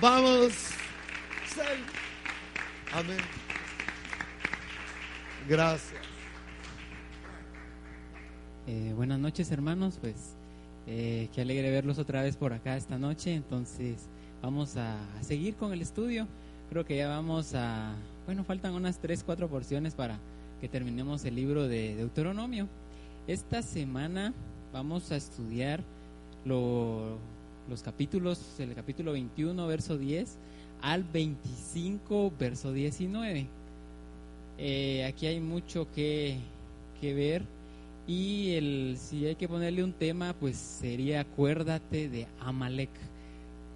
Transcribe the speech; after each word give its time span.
Vamos. 0.00 0.52
Amén. 2.92 3.16
Gracias. 5.48 6.02
Eh, 8.66 8.92
buenas 8.94 9.18
noches, 9.18 9.50
hermanos. 9.50 9.98
Pues 10.00 10.36
eh, 10.86 11.28
qué 11.34 11.40
alegre 11.40 11.70
verlos 11.70 11.98
otra 11.98 12.22
vez 12.22 12.36
por 12.36 12.52
acá 12.52 12.76
esta 12.76 12.98
noche. 12.98 13.34
Entonces, 13.34 14.08
vamos 14.42 14.76
a, 14.76 14.96
a, 15.18 15.22
seguir 15.22 15.56
con 15.56 15.72
el 15.72 15.80
estudio. 15.80 16.28
Creo 16.68 16.84
que 16.84 16.96
ya 16.96 17.08
vamos 17.08 17.54
a. 17.54 17.94
Bueno, 18.26 18.44
faltan 18.44 18.74
unas 18.74 18.98
3, 18.98 19.24
4 19.24 19.48
porciones 19.48 19.94
para 19.94 20.18
que 20.60 20.68
terminemos 20.68 21.24
el 21.24 21.36
libro 21.36 21.68
de 21.68 21.94
Deuteronomio. 21.94 22.68
Esta 23.26 23.62
semana 23.62 24.34
vamos 24.72 25.10
a 25.10 25.16
estudiar 25.16 25.82
lo, 26.44 27.18
los 27.68 27.82
capítulos, 27.82 28.40
el 28.58 28.74
capítulo 28.74 29.12
21, 29.12 29.66
verso 29.66 29.98
10, 29.98 30.36
al 30.82 31.04
25, 31.04 32.32
verso 32.38 32.72
19. 32.72 33.46
Eh, 34.58 35.04
aquí 35.04 35.26
hay 35.26 35.40
mucho 35.40 35.88
que, 35.94 36.38
que 37.00 37.14
ver 37.14 37.42
y 38.06 38.52
el, 38.52 38.96
si 38.98 39.26
hay 39.26 39.34
que 39.34 39.48
ponerle 39.48 39.82
un 39.82 39.92
tema, 39.92 40.34
pues 40.34 40.56
sería 40.56 41.20
acuérdate 41.20 42.08
de 42.08 42.26
Amalek. 42.40 42.90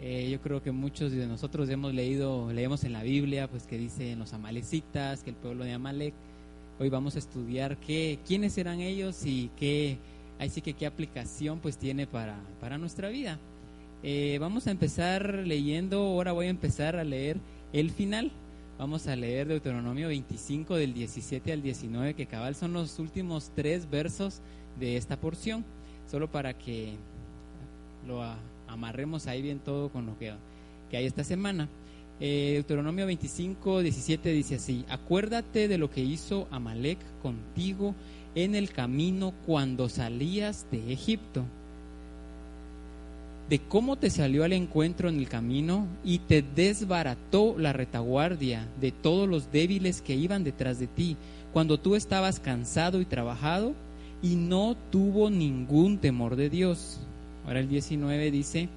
Eh, 0.01 0.29
yo 0.31 0.41
creo 0.41 0.63
que 0.63 0.71
muchos 0.71 1.11
de 1.13 1.27
nosotros 1.27 1.69
hemos 1.71 1.95
leído, 1.95 2.53
leemos 2.53 2.85
en 2.85 2.93
la 2.93 3.03
Biblia, 3.03 3.49
pues 3.49 3.67
que 3.67 3.79
dice 3.79 4.15
los 4.17 4.33
amalecitas, 4.33 5.23
que 5.23 5.31
el 5.31 5.37
pueblo 5.37 5.65
de 5.65 5.73
Amalek. 5.73 6.15
Hoy 6.79 6.91
vamos 6.91 7.17
a 7.17 7.19
estudiar 7.19 7.79
qué, 7.79 8.19
quiénes 8.27 8.57
eran 8.59 8.81
ellos 8.81 9.25
y 9.25 9.51
qué, 9.59 9.99
ahí 10.39 10.51
sí 10.51 10.61
que 10.61 10.75
qué 10.75 10.87
aplicación 10.87 11.59
pues 11.59 11.79
tiene 11.79 12.07
para, 12.07 12.39
para 12.61 12.79
nuestra 12.79 13.09
vida. 13.09 13.39
Eh, 14.03 14.39
vamos 14.41 14.69
a 14.69 14.71
empezar 14.71 15.35
leyendo, 15.45 15.99
ahora 15.99 16.33
voy 16.33 16.47
a 16.47 16.51
empezar 16.51 16.97
a 16.97 17.05
leer 17.05 17.39
el 17.73 17.91
final. 17.91 18.31
Vamos 18.79 19.09
a 19.09 19.17
leer 19.17 19.49
Deuteronomio 19.49 20.07
25 20.07 20.77
del 20.77 20.95
17 20.95 21.53
al 21.53 21.63
19, 21.63 22.15
que 22.15 22.27
cabal 22.27 22.55
son 22.55 22.73
los 22.73 23.01
últimos 23.01 23.51
tres 23.57 23.91
versos 23.91 24.41
de 24.79 24.97
esta 24.97 25.17
porción, 25.17 25.65
solo 26.09 26.31
para 26.31 26.57
que 26.57 26.95
lo 28.07 28.23
amarremos 28.69 29.27
ahí 29.27 29.43
bien 29.43 29.59
todo 29.59 29.89
con 29.89 30.07
lo 30.07 30.17
que, 30.17 30.33
que 30.91 30.97
hay 30.97 31.07
esta 31.07 31.25
semana. 31.25 31.69
Eh, 32.21 32.51
Deuteronomio 32.55 33.07
25, 33.07 33.83
17 33.83 34.31
dice 34.31 34.55
así, 34.57 34.85
acuérdate 34.89 35.67
de 35.67 35.79
lo 35.79 35.91
que 35.91 36.03
hizo 36.03 36.47
Amalek 36.53 36.99
contigo 37.21 37.97
en 38.37 38.55
el 38.55 38.71
camino 38.71 39.35
cuando 39.45 39.89
salías 39.89 40.67
de 40.71 40.93
Egipto 40.93 41.45
de 43.49 43.59
cómo 43.59 43.97
te 43.97 44.11
salió 44.11 44.45
al 44.45 44.53
encuentro 44.53 45.09
en 45.09 45.19
el 45.19 45.29
camino 45.29 45.87
y 46.05 46.19
te 46.19 46.43
desbarató 46.43 47.57
la 47.59 47.73
retaguardia 47.73 48.67
de 48.81 48.93
todos 48.93 49.29
los 49.29 49.51
débiles 49.51 50.03
que 50.03 50.15
iban 50.15 50.45
detrás 50.45 50.79
de 50.79 50.87
ti, 50.87 51.17
cuando 51.53 51.79
tú 51.79 51.95
estabas 51.95 52.41
cansado 52.41 53.01
y 53.01 53.07
trabajado 53.07 53.75
y 54.23 54.37
no 54.37 54.77
tuvo 54.91 55.31
ningún 55.31 55.99
temor 55.99 56.37
de 56.37 56.51
Dios. 56.51 57.01
Ahora 57.47 57.61
el 57.61 57.69
19 57.69 58.31
dice, 58.31 58.69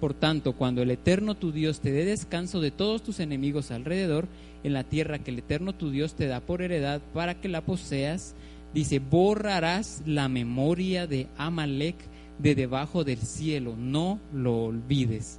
por 0.00 0.14
tanto, 0.14 0.52
cuando 0.52 0.82
el 0.82 0.90
Eterno 0.92 1.34
tu 1.34 1.50
Dios 1.50 1.80
te 1.80 1.90
dé 1.90 2.04
descanso 2.04 2.60
de 2.60 2.70
todos 2.70 3.02
tus 3.02 3.18
enemigos 3.18 3.70
alrededor, 3.70 4.28
en 4.62 4.72
la 4.72 4.84
tierra 4.84 5.18
que 5.18 5.32
el 5.32 5.40
Eterno 5.40 5.74
tu 5.74 5.90
Dios 5.90 6.14
te 6.14 6.26
da 6.26 6.40
por 6.40 6.62
heredad 6.62 7.00
para 7.12 7.40
que 7.40 7.48
la 7.48 7.62
poseas, 7.62 8.34
dice, 8.72 9.00
borrarás 9.00 10.02
la 10.06 10.28
memoria 10.28 11.08
de 11.08 11.26
Amalek 11.36 11.96
de 12.42 12.54
debajo 12.54 13.04
del 13.04 13.18
cielo, 13.18 13.74
no 13.78 14.18
lo 14.34 14.64
olvides. 14.64 15.38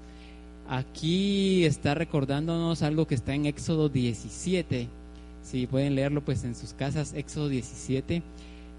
Aquí 0.69 1.66
está 1.66 1.94
recordándonos 1.94 2.81
algo 2.81 3.06
que 3.06 3.16
está 3.16 3.36
en 3.36 3.46
Éxodo 3.46 3.90
17. 3.90 4.88
Si 5.44 5.68
pueden 5.68 5.96
leerlo 5.96 6.24
pues 6.24 6.44
en 6.46 6.56
sus 6.56 6.74
casas, 6.74 7.13
Éxodo 7.13 7.50
17. 7.50 8.24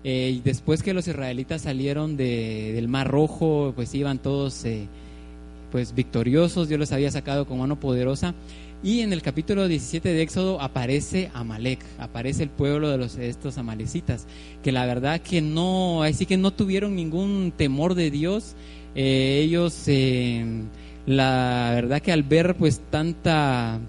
Eh, 0.07 0.41
después 0.45 0.83
que 0.83 0.95
los 0.95 1.07
israelitas 1.07 1.63
salieron 1.63 2.17
de, 2.17 2.73
del 2.75 2.89
Mar 2.89 3.09
Rojo, 3.09 3.73
pues 3.77 3.95
iban 3.95 4.19
todos 4.19 4.65
eh, 4.65 4.87
pues 5.71 5.95
victoriosos, 5.95 6.69
Dios 6.69 6.81
los 6.81 6.93
había 6.93 7.11
sacado 7.11 7.47
con 7.47 7.59
mano 7.59 7.79
poderosa. 7.79 8.35
Y 8.85 9.01
en 9.01 9.15
el 9.15 9.23
capítulo 9.23 9.67
17 9.67 10.11
de 10.11 10.21
Éxodo 10.21 10.61
aparece 10.61 11.31
Amalek, 11.33 11.83
aparece 11.99 12.43
el 12.43 12.51
pueblo 12.51 12.91
de 12.91 12.99
los 12.99 13.17
estos 13.17 13.57
amalecitas, 13.57 14.27
que 14.63 14.73
la 14.73 14.85
verdad 14.85 15.23
que 15.23 15.41
no, 15.41 16.03
así 16.03 16.27
que 16.27 16.37
no 16.37 16.51
tuvieron 16.51 16.95
ningún 16.95 17.55
temor 17.57 17.95
de 17.95 18.11
Dios. 18.11 18.57
Eh, 18.95 19.41
ellos, 19.43 19.85
eh, 19.87 20.45
la 21.07 21.71
verdad 21.75 22.03
que 22.03 22.13
al 22.13 22.25
ver 22.25 22.57
pues 22.57 22.83
tanta, 22.91 23.81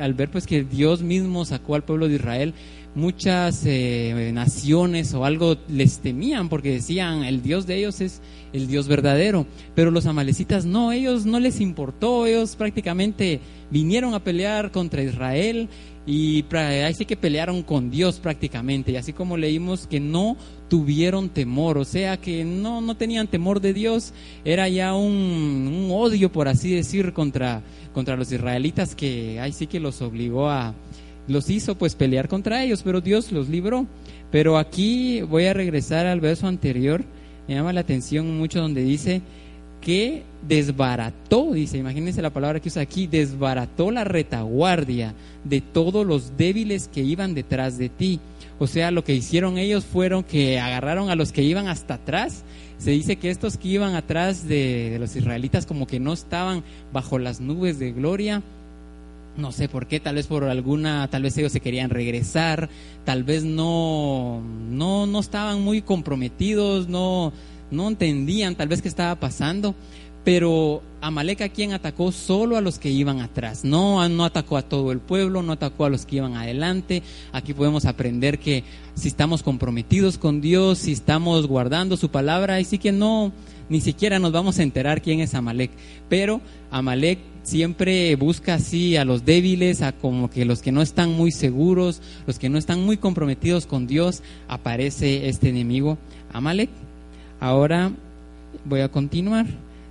al 0.00 0.14
ver 0.14 0.32
pues 0.32 0.48
que 0.48 0.64
Dios 0.64 1.02
mismo 1.02 1.44
sacó 1.44 1.76
al 1.76 1.84
pueblo 1.84 2.08
de 2.08 2.16
Israel, 2.16 2.52
muchas 2.94 3.62
eh, 3.66 4.30
naciones 4.32 5.14
o 5.14 5.24
algo 5.24 5.56
les 5.68 6.00
temían 6.00 6.48
porque 6.48 6.72
decían 6.72 7.24
el 7.24 7.42
Dios 7.42 7.66
de 7.66 7.76
ellos 7.76 8.00
es 8.00 8.20
el 8.52 8.66
Dios 8.66 8.88
verdadero, 8.88 9.46
pero 9.74 9.90
los 9.90 10.06
amalecitas 10.06 10.64
no, 10.64 10.90
ellos 10.90 11.24
no 11.24 11.38
les 11.38 11.60
importó, 11.60 12.26
ellos 12.26 12.56
prácticamente 12.56 13.40
vinieron 13.70 14.14
a 14.14 14.24
pelear 14.24 14.72
contra 14.72 15.04
Israel 15.04 15.68
y 16.04 16.44
ahí 16.52 16.94
sí 16.94 17.04
que 17.04 17.16
pelearon 17.16 17.62
con 17.62 17.90
Dios 17.90 18.18
prácticamente, 18.18 18.90
y 18.90 18.96
así 18.96 19.12
como 19.12 19.36
leímos 19.36 19.86
que 19.86 20.00
no 20.00 20.36
tuvieron 20.68 21.28
temor, 21.28 21.78
o 21.78 21.84
sea 21.84 22.16
que 22.16 22.44
no, 22.44 22.80
no 22.80 22.96
tenían 22.96 23.28
temor 23.28 23.60
de 23.60 23.72
Dios, 23.72 24.12
era 24.44 24.68
ya 24.68 24.94
un, 24.94 25.12
un 25.12 25.88
odio, 25.92 26.32
por 26.32 26.48
así 26.48 26.74
decir, 26.74 27.12
contra, 27.12 27.62
contra 27.92 28.16
los 28.16 28.32
israelitas 28.32 28.96
que 28.96 29.38
ahí 29.38 29.52
sí 29.52 29.68
que 29.68 29.78
los 29.78 30.02
obligó 30.02 30.48
a, 30.48 30.74
los 31.30 31.48
hizo 31.48 31.76
pues 31.76 31.94
pelear 31.94 32.28
contra 32.28 32.62
ellos, 32.62 32.82
pero 32.82 33.00
Dios 33.00 33.32
los 33.32 33.48
libró. 33.48 33.86
Pero 34.30 34.58
aquí 34.58 35.22
voy 35.22 35.46
a 35.46 35.54
regresar 35.54 36.06
al 36.06 36.20
verso 36.20 36.46
anterior, 36.46 37.04
me 37.48 37.54
llama 37.54 37.72
la 37.72 37.80
atención 37.80 38.36
mucho 38.36 38.60
donde 38.60 38.82
dice 38.82 39.22
que 39.80 40.24
desbarató, 40.46 41.52
dice, 41.52 41.78
imagínense 41.78 42.20
la 42.20 42.30
palabra 42.30 42.60
que 42.60 42.68
usa 42.68 42.82
aquí, 42.82 43.06
desbarató 43.06 43.90
la 43.90 44.04
retaguardia 44.04 45.14
de 45.44 45.60
todos 45.60 46.06
los 46.06 46.36
débiles 46.36 46.88
que 46.88 47.00
iban 47.00 47.34
detrás 47.34 47.78
de 47.78 47.88
ti. 47.88 48.20
O 48.58 48.66
sea, 48.66 48.90
lo 48.90 49.04
que 49.04 49.14
hicieron 49.14 49.56
ellos 49.56 49.86
fueron 49.86 50.22
que 50.22 50.60
agarraron 50.60 51.08
a 51.08 51.14
los 51.14 51.32
que 51.32 51.42
iban 51.42 51.66
hasta 51.66 51.94
atrás. 51.94 52.44
Se 52.76 52.90
dice 52.90 53.16
que 53.16 53.30
estos 53.30 53.56
que 53.56 53.68
iban 53.68 53.94
atrás 53.94 54.46
de, 54.46 54.90
de 54.90 54.98
los 54.98 55.16
israelitas 55.16 55.64
como 55.64 55.86
que 55.86 55.98
no 55.98 56.12
estaban 56.12 56.62
bajo 56.92 57.18
las 57.18 57.40
nubes 57.40 57.78
de 57.78 57.92
gloria, 57.92 58.42
no 59.40 59.52
sé 59.52 59.68
por 59.68 59.86
qué, 59.86 60.00
tal 60.00 60.16
vez 60.16 60.26
por 60.26 60.44
alguna, 60.44 61.08
tal 61.08 61.22
vez 61.22 61.36
ellos 61.38 61.52
se 61.52 61.60
querían 61.60 61.90
regresar, 61.90 62.68
tal 63.04 63.24
vez 63.24 63.44
no, 63.44 64.40
no, 64.70 65.06
no 65.06 65.20
estaban 65.20 65.62
muy 65.62 65.82
comprometidos, 65.82 66.88
no, 66.88 67.32
no 67.70 67.88
entendían 67.88 68.54
tal 68.54 68.68
vez 68.68 68.82
qué 68.82 68.88
estaba 68.88 69.18
pasando, 69.18 69.74
pero 70.24 70.82
Amalek 71.00 71.40
a 71.40 71.48
quien 71.48 71.72
atacó 71.72 72.12
solo 72.12 72.56
a 72.56 72.60
los 72.60 72.78
que 72.78 72.90
iban 72.90 73.20
atrás, 73.20 73.64
no, 73.64 74.06
no 74.08 74.24
atacó 74.24 74.58
a 74.58 74.62
todo 74.62 74.92
el 74.92 74.98
pueblo, 74.98 75.42
no 75.42 75.52
atacó 75.52 75.86
a 75.86 75.90
los 75.90 76.04
que 76.04 76.16
iban 76.16 76.36
adelante. 76.36 77.02
Aquí 77.32 77.54
podemos 77.54 77.86
aprender 77.86 78.38
que 78.38 78.64
si 78.94 79.08
estamos 79.08 79.42
comprometidos 79.42 80.18
con 80.18 80.42
Dios, 80.42 80.78
si 80.78 80.92
estamos 80.92 81.46
guardando 81.46 81.96
su 81.96 82.10
palabra, 82.10 82.60
y 82.60 82.64
sí 82.64 82.76
que 82.78 82.92
no, 82.92 83.32
ni 83.70 83.80
siquiera 83.80 84.18
nos 84.18 84.32
vamos 84.32 84.58
a 84.58 84.62
enterar 84.62 85.00
quién 85.00 85.20
es 85.20 85.34
Amalek. 85.34 85.70
Pero 86.10 86.42
Amalek 86.70 87.18
siempre 87.42 88.14
busca 88.16 88.54
así 88.54 88.96
a 88.96 89.04
los 89.04 89.24
débiles, 89.24 89.82
a 89.82 89.92
como 89.92 90.30
que 90.30 90.44
los 90.44 90.62
que 90.62 90.72
no 90.72 90.82
están 90.82 91.12
muy 91.12 91.32
seguros, 91.32 92.00
los 92.26 92.38
que 92.38 92.48
no 92.48 92.58
están 92.58 92.84
muy 92.84 92.96
comprometidos 92.96 93.66
con 93.66 93.86
Dios, 93.86 94.22
aparece 94.48 95.28
este 95.28 95.48
enemigo 95.48 95.98
Amalek. 96.32 96.70
Ahora 97.40 97.92
voy 98.64 98.80
a 98.80 98.88
continuar. 98.88 99.46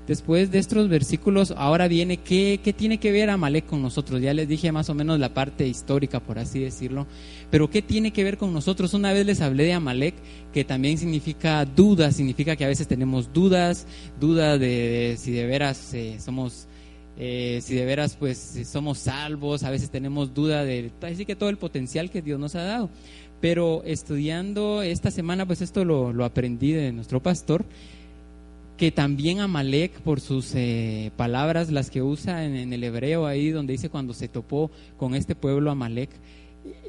después 0.08 0.50
de 0.50 0.58
estos 0.58 0.90
versículos, 0.90 1.54
ahora 1.56 1.88
viene 1.88 2.18
qué, 2.18 2.60
qué 2.64 2.74
tiene 2.74 2.98
que 2.98 3.12
ver 3.12 3.30
Amalek 3.30 3.68
con 3.68 3.84
nosotros. 3.84 4.20
Ya 4.20 4.34
les 4.34 4.48
dije 4.48 4.72
más 4.72 4.90
o 4.90 4.96
menos 4.96 5.20
la 5.20 5.36
parte 5.36 5.68
histórica, 5.68 6.20
por 6.20 6.40
así 6.40 6.60
decirlo. 6.60 7.06
Pero 7.52 7.70
qué 7.70 7.84
tiene 7.84 8.12
que 8.12 8.24
ver 8.24 8.38
con 8.38 8.52
nosotros. 8.52 8.96
Una 8.96 9.14
vez 9.14 9.28
les 9.28 9.40
hablé 9.40 9.66
de 9.66 9.74
Amalek, 9.74 10.16
que 10.52 10.64
también 10.64 10.98
significa 10.98 11.64
duda, 11.64 12.12
significa 12.12 12.56
que 12.56 12.66
a 12.66 12.70
veces 12.70 12.88
tenemos 12.88 13.32
dudas, 13.34 13.86
duda 14.20 14.58
de, 14.58 15.16
si 15.20 15.32
de 15.32 15.46
veras 15.46 15.94
eh, 15.94 16.18
somos 16.20 16.68
eh, 17.20 17.60
si 17.62 17.76
de 17.76 17.86
veras 17.86 18.16
pues 18.16 18.62
somos 18.66 19.00
salvos, 19.00 19.64
a 19.64 19.70
veces 19.70 19.90
tenemos 19.90 20.34
duda 20.34 20.64
de 20.64 20.90
así 21.02 21.26
que 21.26 21.36
todo 21.36 21.50
el 21.50 21.58
potencial 21.58 22.10
que 22.10 22.22
Dios 22.22 22.40
nos 22.40 22.56
ha 22.56 22.64
dado. 22.64 22.90
Pero 23.42 23.84
estudiando 23.86 24.82
esta 24.82 25.12
semana, 25.12 25.46
pues 25.46 25.62
esto 25.62 25.86
lo, 25.86 26.14
lo 26.14 26.26
aprendí 26.26 26.72
de 26.72 26.92
nuestro 26.92 27.22
pastor, 27.22 27.66
que 28.80 28.92
también 28.92 29.42
Amalek, 29.42 30.00
por 30.00 30.22
sus 30.22 30.56
eh, 30.56 31.12
palabras, 31.18 31.70
las 31.70 31.90
que 31.90 32.02
usa 32.02 32.46
en, 32.46 32.72
el 32.72 32.84
hebreo 32.86 33.28
ahí, 33.28 33.50
donde 33.50 33.74
dice 33.74 33.90
cuando 33.90 34.14
se 34.14 34.30
topó 34.30 34.72
con 34.96 35.16
este 35.16 35.36
pueblo 35.36 35.70
Amalek, 35.70 36.10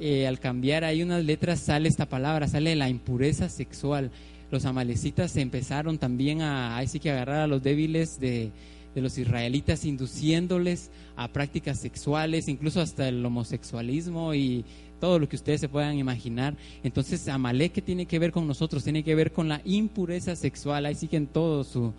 eh, 0.00 0.28
al 0.28 0.38
cambiar 0.38 0.84
ahí 0.84 1.02
unas 1.02 1.24
letras 1.24 1.58
sale 1.58 1.88
esta 1.88 2.06
palabra, 2.06 2.46
sale 2.46 2.76
la 2.76 2.88
impureza 2.88 3.48
sexual. 3.48 4.12
Los 4.52 4.66
amalecitas 4.66 5.36
empezaron 5.36 5.98
también 5.98 6.42
a, 6.42 6.78
así 6.78 7.00
que 7.00 7.10
agarrar 7.10 7.40
a 7.40 7.46
los 7.48 7.60
débiles 7.60 8.20
de, 8.20 8.52
de 8.94 9.00
los 9.00 9.18
israelitas, 9.18 9.84
induciéndoles 9.84 10.90
a 11.16 11.28
prácticas 11.28 11.80
sexuales, 11.80 12.48
incluso 12.48 12.80
hasta 12.80 13.08
el 13.08 13.24
homosexualismo 13.24 14.34
y 14.34 14.64
todo 15.00 15.18
lo 15.18 15.28
que 15.28 15.36
ustedes 15.36 15.60
se 15.60 15.68
puedan 15.68 15.98
imaginar. 15.98 16.56
Entonces, 16.82 17.26
Amalek, 17.28 17.72
¿qué 17.72 17.82
tiene 17.82 18.06
que 18.06 18.18
ver 18.18 18.32
con 18.32 18.46
nosotros? 18.46 18.84
Tiene 18.84 19.02
que 19.02 19.14
ver 19.14 19.32
con 19.32 19.48
la 19.48 19.60
impureza 19.64 20.36
sexual. 20.36 20.86
Ahí 20.86 20.94
sí 20.94 21.08
que 21.08 21.16
en 21.16 21.26
todo 21.26 21.64
su, 21.64 21.92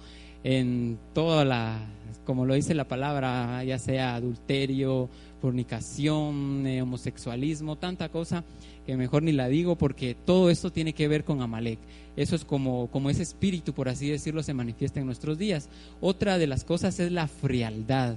en 0.44 0.98
toda 1.14 1.44
la, 1.46 1.80
como 2.26 2.46
lo 2.46 2.54
dice 2.54 2.74
la 2.74 2.88
palabra, 2.88 3.64
ya 3.64 3.80
sea 3.80 4.16
adulterio, 4.16 5.10
fornicación, 5.42 6.66
eh, 6.68 6.82
homosexualismo, 6.82 7.78
tanta 7.78 8.10
cosa 8.10 8.44
que 8.86 8.98
mejor 8.98 9.24
ni 9.24 9.32
la 9.32 9.48
digo 9.48 9.76
porque 9.76 10.16
todo 10.16 10.50
esto 10.50 10.72
tiene 10.72 10.94
que 10.94 11.08
ver 11.08 11.24
con 11.24 11.42
Amalek. 11.42 11.80
Eso 12.16 12.36
es 12.36 12.44
como, 12.44 12.88
como 12.88 13.10
ese 13.10 13.24
espíritu, 13.24 13.74
por 13.74 13.90
así 13.90 14.10
decirlo, 14.10 14.44
se 14.44 14.54
manifiesta 14.54 15.00
en 15.00 15.06
nuestros 15.06 15.38
días. 15.38 15.70
Otra 16.02 16.38
de 16.38 16.48
las 16.48 16.64
cosas 16.64 17.00
es 17.00 17.12
la 17.12 17.28
frialdad. 17.28 18.16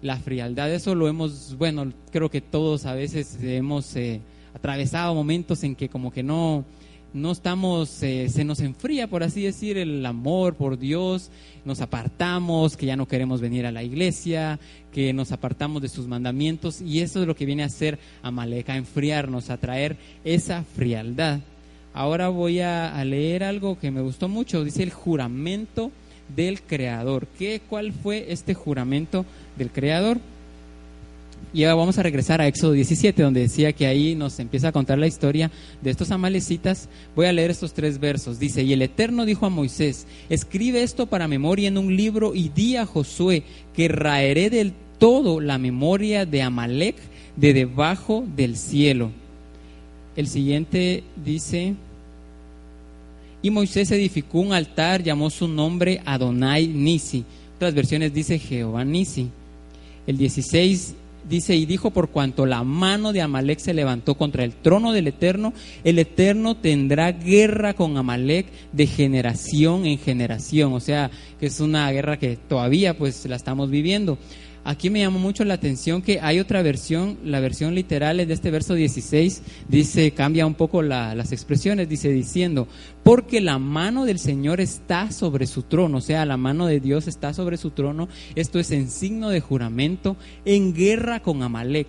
La 0.00 0.16
frialdad, 0.16 0.72
eso 0.72 0.94
lo 0.94 1.08
hemos, 1.08 1.56
bueno, 1.56 1.92
creo 2.10 2.28
que 2.28 2.40
todos 2.40 2.86
a 2.86 2.94
veces 2.94 3.38
hemos 3.40 3.94
eh, 3.94 4.20
atravesado 4.52 5.14
momentos 5.14 5.62
en 5.62 5.76
que 5.76 5.88
como 5.88 6.10
que 6.10 6.24
no, 6.24 6.64
no 7.14 7.32
estamos, 7.32 8.02
eh, 8.02 8.28
se 8.28 8.44
nos 8.44 8.60
enfría, 8.60 9.06
por 9.06 9.22
así 9.22 9.42
decir, 9.42 9.76
el 9.76 10.04
amor 10.06 10.54
por 10.54 10.78
Dios, 10.78 11.30
nos 11.64 11.80
apartamos, 11.80 12.76
que 12.76 12.86
ya 12.86 12.96
no 12.96 13.06
queremos 13.06 13.40
venir 13.40 13.66
a 13.66 13.72
la 13.72 13.82
iglesia, 13.82 14.58
que 14.92 15.12
nos 15.12 15.32
apartamos 15.32 15.82
de 15.82 15.88
sus 15.88 16.06
mandamientos, 16.06 16.80
y 16.80 17.00
eso 17.00 17.20
es 17.20 17.26
lo 17.26 17.36
que 17.36 17.46
viene 17.46 17.62
a 17.62 17.66
hacer 17.66 17.98
Amalek, 18.22 18.70
a 18.70 18.76
enfriarnos, 18.76 19.50
a 19.50 19.58
traer 19.58 19.96
esa 20.24 20.64
frialdad. 20.64 21.40
Ahora 21.94 22.28
voy 22.28 22.60
a, 22.60 23.04
leer 23.04 23.44
algo 23.44 23.78
que 23.78 23.90
me 23.90 24.00
gustó 24.00 24.28
mucho, 24.28 24.64
dice 24.64 24.82
el 24.82 24.90
juramento 24.90 25.90
del 26.34 26.62
Creador. 26.62 27.26
¿Qué, 27.38 27.60
¿Cuál 27.68 27.92
fue 27.92 28.32
este 28.32 28.54
juramento 28.54 29.26
del 29.56 29.70
Creador? 29.70 30.18
Y 31.54 31.64
ahora 31.64 31.74
vamos 31.74 31.98
a 31.98 32.02
regresar 32.02 32.40
a 32.40 32.46
Éxodo 32.46 32.72
17, 32.72 33.22
donde 33.22 33.40
decía 33.40 33.74
que 33.74 33.86
ahí 33.86 34.14
nos 34.14 34.38
empieza 34.38 34.68
a 34.68 34.72
contar 34.72 34.98
la 34.98 35.06
historia 35.06 35.50
de 35.82 35.90
estos 35.90 36.10
amalecitas. 36.10 36.88
Voy 37.14 37.26
a 37.26 37.32
leer 37.32 37.50
estos 37.50 37.74
tres 37.74 38.00
versos. 38.00 38.38
Dice, 38.38 38.62
y 38.62 38.72
el 38.72 38.80
Eterno 38.80 39.26
dijo 39.26 39.44
a 39.44 39.50
Moisés, 39.50 40.06
escribe 40.30 40.82
esto 40.82 41.06
para 41.06 41.28
memoria 41.28 41.68
en 41.68 41.76
un 41.76 41.94
libro 41.94 42.34
y 42.34 42.48
di 42.48 42.76
a 42.76 42.86
Josué 42.86 43.42
que 43.74 43.88
raeré 43.88 44.48
del 44.48 44.72
todo 44.98 45.40
la 45.40 45.58
memoria 45.58 46.24
de 46.24 46.40
Amalek 46.40 46.96
de 47.36 47.52
debajo 47.52 48.24
del 48.34 48.56
cielo. 48.56 49.10
El 50.16 50.28
siguiente 50.28 51.04
dice, 51.22 51.74
y 53.42 53.50
Moisés 53.50 53.90
edificó 53.90 54.40
un 54.40 54.54
altar, 54.54 55.02
llamó 55.02 55.28
su 55.28 55.48
nombre 55.48 56.00
Adonai 56.06 56.66
Nisi. 56.66 57.24
Otras 57.56 57.74
versiones 57.74 58.14
dice 58.14 58.38
Jehová 58.38 58.86
Nisi. 58.86 59.28
El 60.06 60.16
16 60.16 60.94
dice, 61.28 61.54
y 61.54 61.66
dijo, 61.66 61.90
por 61.90 62.10
cuanto 62.10 62.46
la 62.46 62.64
mano 62.64 63.12
de 63.12 63.22
Amalek 63.22 63.58
se 63.58 63.74
levantó 63.74 64.14
contra 64.16 64.44
el 64.44 64.52
trono 64.52 64.92
del 64.92 65.08
Eterno, 65.08 65.52
el 65.84 65.98
Eterno 65.98 66.56
tendrá 66.56 67.12
guerra 67.12 67.74
con 67.74 67.96
Amalek 67.96 68.46
de 68.72 68.86
generación 68.86 69.86
en 69.86 69.98
generación. 69.98 70.72
O 70.72 70.80
sea, 70.80 71.10
que 71.38 71.46
es 71.46 71.60
una 71.60 71.90
guerra 71.90 72.18
que 72.18 72.36
todavía 72.36 72.96
pues 72.96 73.24
la 73.26 73.36
estamos 73.36 73.70
viviendo. 73.70 74.18
Aquí 74.64 74.90
me 74.90 75.00
llamó 75.00 75.18
mucho 75.18 75.44
la 75.44 75.54
atención 75.54 76.02
que 76.02 76.20
hay 76.20 76.38
otra 76.38 76.62
versión, 76.62 77.18
la 77.24 77.40
versión 77.40 77.74
literal 77.74 78.20
es 78.20 78.28
de 78.28 78.34
este 78.34 78.52
verso 78.52 78.74
16, 78.74 79.42
dice, 79.68 80.12
cambia 80.12 80.46
un 80.46 80.54
poco 80.54 80.82
las 80.82 81.32
expresiones, 81.32 81.88
dice 81.88 82.10
diciendo, 82.10 82.68
porque 83.02 83.40
la 83.40 83.58
mano 83.58 84.04
del 84.04 84.20
Señor 84.20 84.60
está 84.60 85.10
sobre 85.10 85.46
su 85.46 85.62
trono, 85.62 85.98
o 85.98 86.00
sea, 86.00 86.24
la 86.26 86.36
mano 86.36 86.66
de 86.66 86.78
Dios 86.78 87.08
está 87.08 87.34
sobre 87.34 87.56
su 87.56 87.70
trono, 87.70 88.08
esto 88.36 88.60
es 88.60 88.70
en 88.70 88.88
signo 88.88 89.30
de 89.30 89.40
juramento, 89.40 90.16
en 90.44 90.74
guerra 90.74 91.20
con 91.22 91.42
Amalek, 91.42 91.88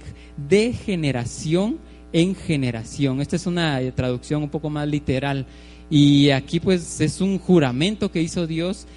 de 0.50 0.74
generación 0.74 1.78
en 2.14 2.36
generación. 2.36 3.20
Esta 3.20 3.36
es 3.36 3.46
una 3.48 3.80
traducción 3.92 4.44
un 4.44 4.50
poco 4.50 4.70
más 4.70 4.88
literal. 4.88 5.46
Y 5.90 6.30
aquí 6.30 6.60
pues 6.60 7.02
es 7.02 7.20
un 7.20 7.38
juramento 7.40 8.10
que 8.10 8.22
hizo 8.22 8.48
Dios 8.48 8.88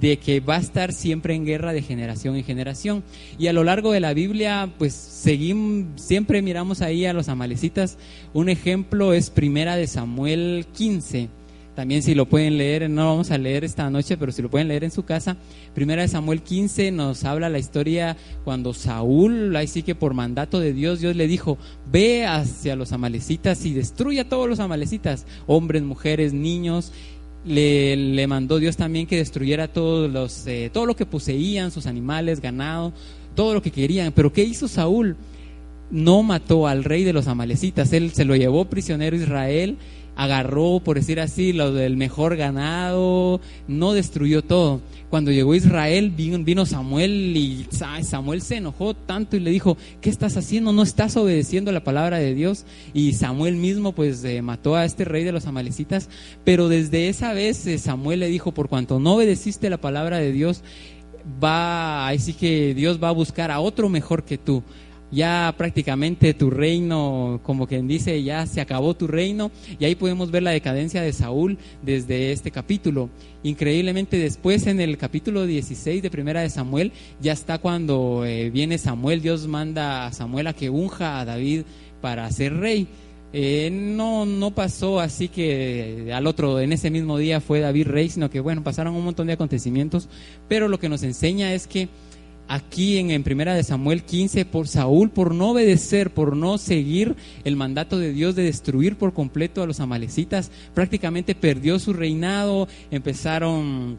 de 0.00 0.18
que 0.18 0.40
va 0.40 0.56
a 0.56 0.60
estar 0.60 0.92
siempre 0.92 1.34
en 1.34 1.44
guerra 1.44 1.72
de 1.72 1.82
generación 1.82 2.36
en 2.36 2.44
generación. 2.44 3.04
Y 3.38 3.46
a 3.46 3.52
lo 3.52 3.64
largo 3.64 3.92
de 3.92 4.00
la 4.00 4.14
Biblia, 4.14 4.70
pues 4.78 4.92
seguimos, 4.94 6.00
siempre 6.00 6.42
miramos 6.42 6.82
ahí 6.82 7.06
a 7.06 7.12
los 7.12 7.28
amalecitas. 7.28 7.98
Un 8.32 8.48
ejemplo 8.48 9.12
es 9.12 9.30
Primera 9.30 9.76
de 9.76 9.86
Samuel 9.86 10.66
15. 10.72 11.28
También 11.76 12.02
si 12.02 12.14
lo 12.14 12.24
pueden 12.24 12.56
leer, 12.56 12.88
no 12.88 13.02
lo 13.02 13.08
vamos 13.10 13.30
a 13.30 13.36
leer 13.36 13.62
esta 13.62 13.90
noche, 13.90 14.16
pero 14.16 14.32
si 14.32 14.40
lo 14.40 14.50
pueden 14.50 14.68
leer 14.68 14.82
en 14.82 14.90
su 14.90 15.04
casa, 15.04 15.36
Primera 15.74 16.00
de 16.00 16.08
Samuel 16.08 16.40
15 16.40 16.90
nos 16.90 17.24
habla 17.24 17.50
la 17.50 17.58
historia 17.58 18.16
cuando 18.44 18.72
Saúl, 18.72 19.54
ahí 19.54 19.66
sí 19.66 19.82
que 19.82 19.94
por 19.94 20.14
mandato 20.14 20.58
de 20.58 20.72
Dios, 20.72 21.00
Dios 21.00 21.14
le 21.14 21.26
dijo, 21.26 21.58
ve 21.92 22.24
hacia 22.24 22.76
los 22.76 22.92
amalecitas 22.92 23.66
y 23.66 23.74
destruye 23.74 24.20
a 24.20 24.28
todos 24.28 24.48
los 24.48 24.58
amalecitas, 24.58 25.26
hombres, 25.46 25.82
mujeres, 25.82 26.32
niños, 26.32 26.92
le, 27.46 28.26
mandó 28.26 28.58
Dios 28.58 28.76
también 28.76 29.06
que 29.06 29.16
destruyera 29.16 29.68
todos 29.68 30.10
los, 30.10 30.46
eh, 30.46 30.70
todo 30.72 30.86
lo 30.86 30.96
que 30.96 31.06
poseían, 31.06 31.70
sus 31.70 31.86
animales, 31.86 32.40
ganado, 32.40 32.92
todo 33.34 33.54
lo 33.54 33.62
que 33.62 33.70
querían. 33.70 34.12
Pero 34.12 34.32
¿qué 34.32 34.44
hizo 34.44 34.68
Saúl? 34.68 35.16
No 35.90 36.22
mató 36.22 36.66
al 36.66 36.84
rey 36.84 37.04
de 37.04 37.12
los 37.12 37.28
amalecitas, 37.28 37.92
él 37.92 38.12
se 38.12 38.24
lo 38.24 38.34
llevó 38.34 38.64
prisionero 38.64 39.16
a 39.16 39.20
Israel, 39.20 39.78
agarró, 40.16 40.80
por 40.80 40.96
decir 40.96 41.20
así, 41.20 41.52
lo 41.52 41.72
del 41.72 41.96
mejor 41.96 42.36
ganado, 42.36 43.40
no 43.68 43.92
destruyó 43.92 44.42
todo 44.42 44.80
cuando 45.08 45.30
llegó 45.30 45.54
Israel, 45.54 46.10
vino, 46.10 46.66
Samuel 46.66 47.36
y 47.36 47.66
Samuel 47.70 48.42
se 48.42 48.56
enojó 48.56 48.94
tanto 48.94 49.36
y 49.36 49.40
le 49.40 49.50
dijo, 49.50 49.76
¿qué 50.00 50.10
estás 50.10 50.36
haciendo? 50.36 50.72
¿No 50.72 50.82
estás 50.82 51.16
obedeciendo 51.16 51.70
la 51.70 51.84
palabra 51.84 52.18
de 52.18 52.34
Dios? 52.34 52.66
Y 52.92 53.12
Samuel 53.12 53.56
mismo 53.56 53.92
pues 53.92 54.24
eh, 54.24 54.42
mató 54.42 54.74
a 54.74 54.84
este 54.84 55.04
rey 55.04 55.22
de 55.22 55.32
los 55.32 55.46
amalecitas, 55.46 56.08
pero 56.44 56.68
desde 56.68 57.08
esa 57.08 57.32
vez 57.32 57.66
eh, 57.66 57.78
Samuel 57.78 58.20
le 58.20 58.28
dijo, 58.28 58.52
por 58.52 58.68
cuanto 58.68 58.98
no 58.98 59.14
obedeciste 59.14 59.70
la 59.70 59.80
palabra 59.80 60.18
de 60.18 60.32
Dios, 60.32 60.62
va, 61.42 62.08
ahí 62.08 62.18
sí 62.18 62.32
que 62.32 62.74
Dios 62.74 63.02
va 63.02 63.08
a 63.08 63.12
buscar 63.12 63.50
a 63.50 63.60
otro 63.60 63.88
mejor 63.88 64.24
que 64.24 64.38
tú 64.38 64.62
ya 65.10 65.54
prácticamente 65.56 66.34
tu 66.34 66.50
reino, 66.50 67.40
como 67.42 67.66
quien 67.66 67.86
dice, 67.86 68.22
ya 68.22 68.46
se 68.46 68.60
acabó 68.60 68.94
tu 68.94 69.06
reino, 69.06 69.50
y 69.78 69.84
ahí 69.84 69.94
podemos 69.94 70.30
ver 70.30 70.42
la 70.42 70.50
decadencia 70.50 71.02
de 71.02 71.12
Saúl 71.12 71.58
desde 71.82 72.32
este 72.32 72.50
capítulo. 72.50 73.10
Increíblemente 73.42 74.18
después 74.18 74.66
en 74.66 74.80
el 74.80 74.98
capítulo 74.98 75.46
16 75.46 76.02
de 76.02 76.10
Primera 76.10 76.40
de 76.40 76.50
Samuel, 76.50 76.92
ya 77.20 77.32
está 77.32 77.58
cuando 77.58 78.24
eh, 78.24 78.50
viene 78.50 78.78
Samuel, 78.78 79.22
Dios 79.22 79.46
manda 79.46 80.06
a 80.06 80.12
Samuel 80.12 80.48
a 80.48 80.52
que 80.52 80.70
unja 80.70 81.20
a 81.20 81.24
David 81.24 81.62
para 82.00 82.30
ser 82.30 82.54
rey. 82.54 82.88
Eh, 83.32 83.70
no, 83.70 84.24
no 84.24 84.52
pasó 84.52 85.00
así 85.00 85.28
que 85.28 86.10
al 86.14 86.26
otro, 86.26 86.60
en 86.60 86.72
ese 86.72 86.90
mismo 86.90 87.18
día 87.18 87.40
fue 87.40 87.60
David 87.60 87.88
rey, 87.88 88.08
sino 88.08 88.30
que 88.30 88.40
bueno, 88.40 88.62
pasaron 88.62 88.94
un 88.94 89.04
montón 89.04 89.26
de 89.26 89.34
acontecimientos, 89.34 90.08
pero 90.48 90.68
lo 90.68 90.78
que 90.78 90.88
nos 90.88 91.02
enseña 91.02 91.52
es 91.52 91.66
que 91.66 91.88
aquí 92.48 92.98
en, 92.98 93.10
en, 93.10 93.22
Primera 93.22 93.54
de 93.54 93.62
Samuel 93.62 94.02
15 94.02 94.44
por 94.44 94.68
Saúl, 94.68 95.10
por 95.10 95.34
no 95.34 95.50
obedecer, 95.50 96.12
por 96.12 96.36
no 96.36 96.58
seguir 96.58 97.16
el 97.44 97.56
mandato 97.56 97.98
de 97.98 98.12
Dios 98.12 98.34
de 98.34 98.44
destruir 98.44 98.96
por 98.96 99.12
completo 99.12 99.62
a 99.62 99.66
los 99.66 99.80
amalecitas, 99.80 100.50
prácticamente 100.74 101.34
perdió 101.34 101.78
su 101.78 101.92
reinado, 101.92 102.68
empezaron 102.90 103.98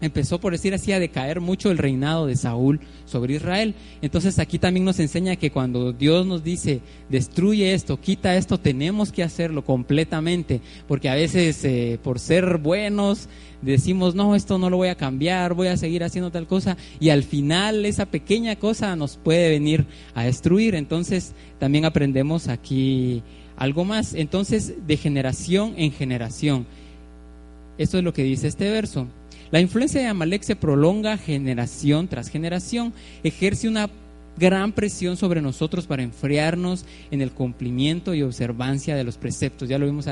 empezó 0.00 0.40
por 0.40 0.52
decir 0.52 0.74
así 0.74 0.92
a 0.92 1.00
decaer 1.00 1.40
mucho 1.40 1.70
el 1.70 1.78
reinado 1.78 2.26
de 2.26 2.36
Saúl 2.36 2.80
sobre 3.04 3.34
Israel. 3.34 3.74
Entonces 4.02 4.38
aquí 4.38 4.58
también 4.58 4.84
nos 4.84 5.00
enseña 5.00 5.36
que 5.36 5.50
cuando 5.50 5.92
Dios 5.92 6.26
nos 6.26 6.44
dice 6.44 6.80
destruye 7.08 7.74
esto, 7.74 8.00
quita 8.00 8.36
esto, 8.36 8.58
tenemos 8.58 9.12
que 9.12 9.22
hacerlo 9.22 9.64
completamente, 9.64 10.60
porque 10.86 11.08
a 11.08 11.14
veces 11.14 11.64
eh, 11.64 11.98
por 12.02 12.18
ser 12.18 12.58
buenos 12.58 13.28
decimos 13.62 14.14
no, 14.14 14.34
esto 14.34 14.58
no 14.58 14.70
lo 14.70 14.76
voy 14.76 14.88
a 14.88 14.94
cambiar, 14.94 15.54
voy 15.54 15.68
a 15.68 15.76
seguir 15.76 16.04
haciendo 16.04 16.30
tal 16.30 16.46
cosa 16.46 16.76
y 17.00 17.10
al 17.10 17.24
final 17.24 17.84
esa 17.86 18.06
pequeña 18.06 18.56
cosa 18.56 18.94
nos 18.96 19.16
puede 19.16 19.50
venir 19.50 19.86
a 20.14 20.24
destruir. 20.24 20.74
Entonces 20.74 21.34
también 21.58 21.84
aprendemos 21.84 22.48
aquí 22.48 23.22
algo 23.56 23.84
más. 23.84 24.14
Entonces 24.14 24.86
de 24.86 24.96
generación 24.96 25.74
en 25.76 25.92
generación. 25.92 26.66
Esto 27.76 27.98
es 27.98 28.04
lo 28.04 28.12
que 28.12 28.24
dice 28.24 28.48
este 28.48 28.70
verso. 28.70 29.06
La 29.50 29.60
influencia 29.60 30.00
de 30.00 30.06
Amalek 30.06 30.42
se 30.42 30.56
prolonga 30.56 31.16
generación 31.16 32.06
tras 32.08 32.28
generación, 32.28 32.92
ejerce 33.22 33.66
una 33.68 33.88
gran 34.38 34.72
presión 34.72 35.16
sobre 35.16 35.42
nosotros 35.42 35.86
para 35.86 36.02
enfriarnos 36.02 36.84
en 37.10 37.20
el 37.22 37.32
cumplimiento 37.32 38.14
y 38.14 38.22
observancia 38.22 38.94
de 38.94 39.04
los 39.04 39.16
preceptos. 39.16 39.68
Ya 39.68 39.78
lo 39.78 39.86
vimos 39.86 40.06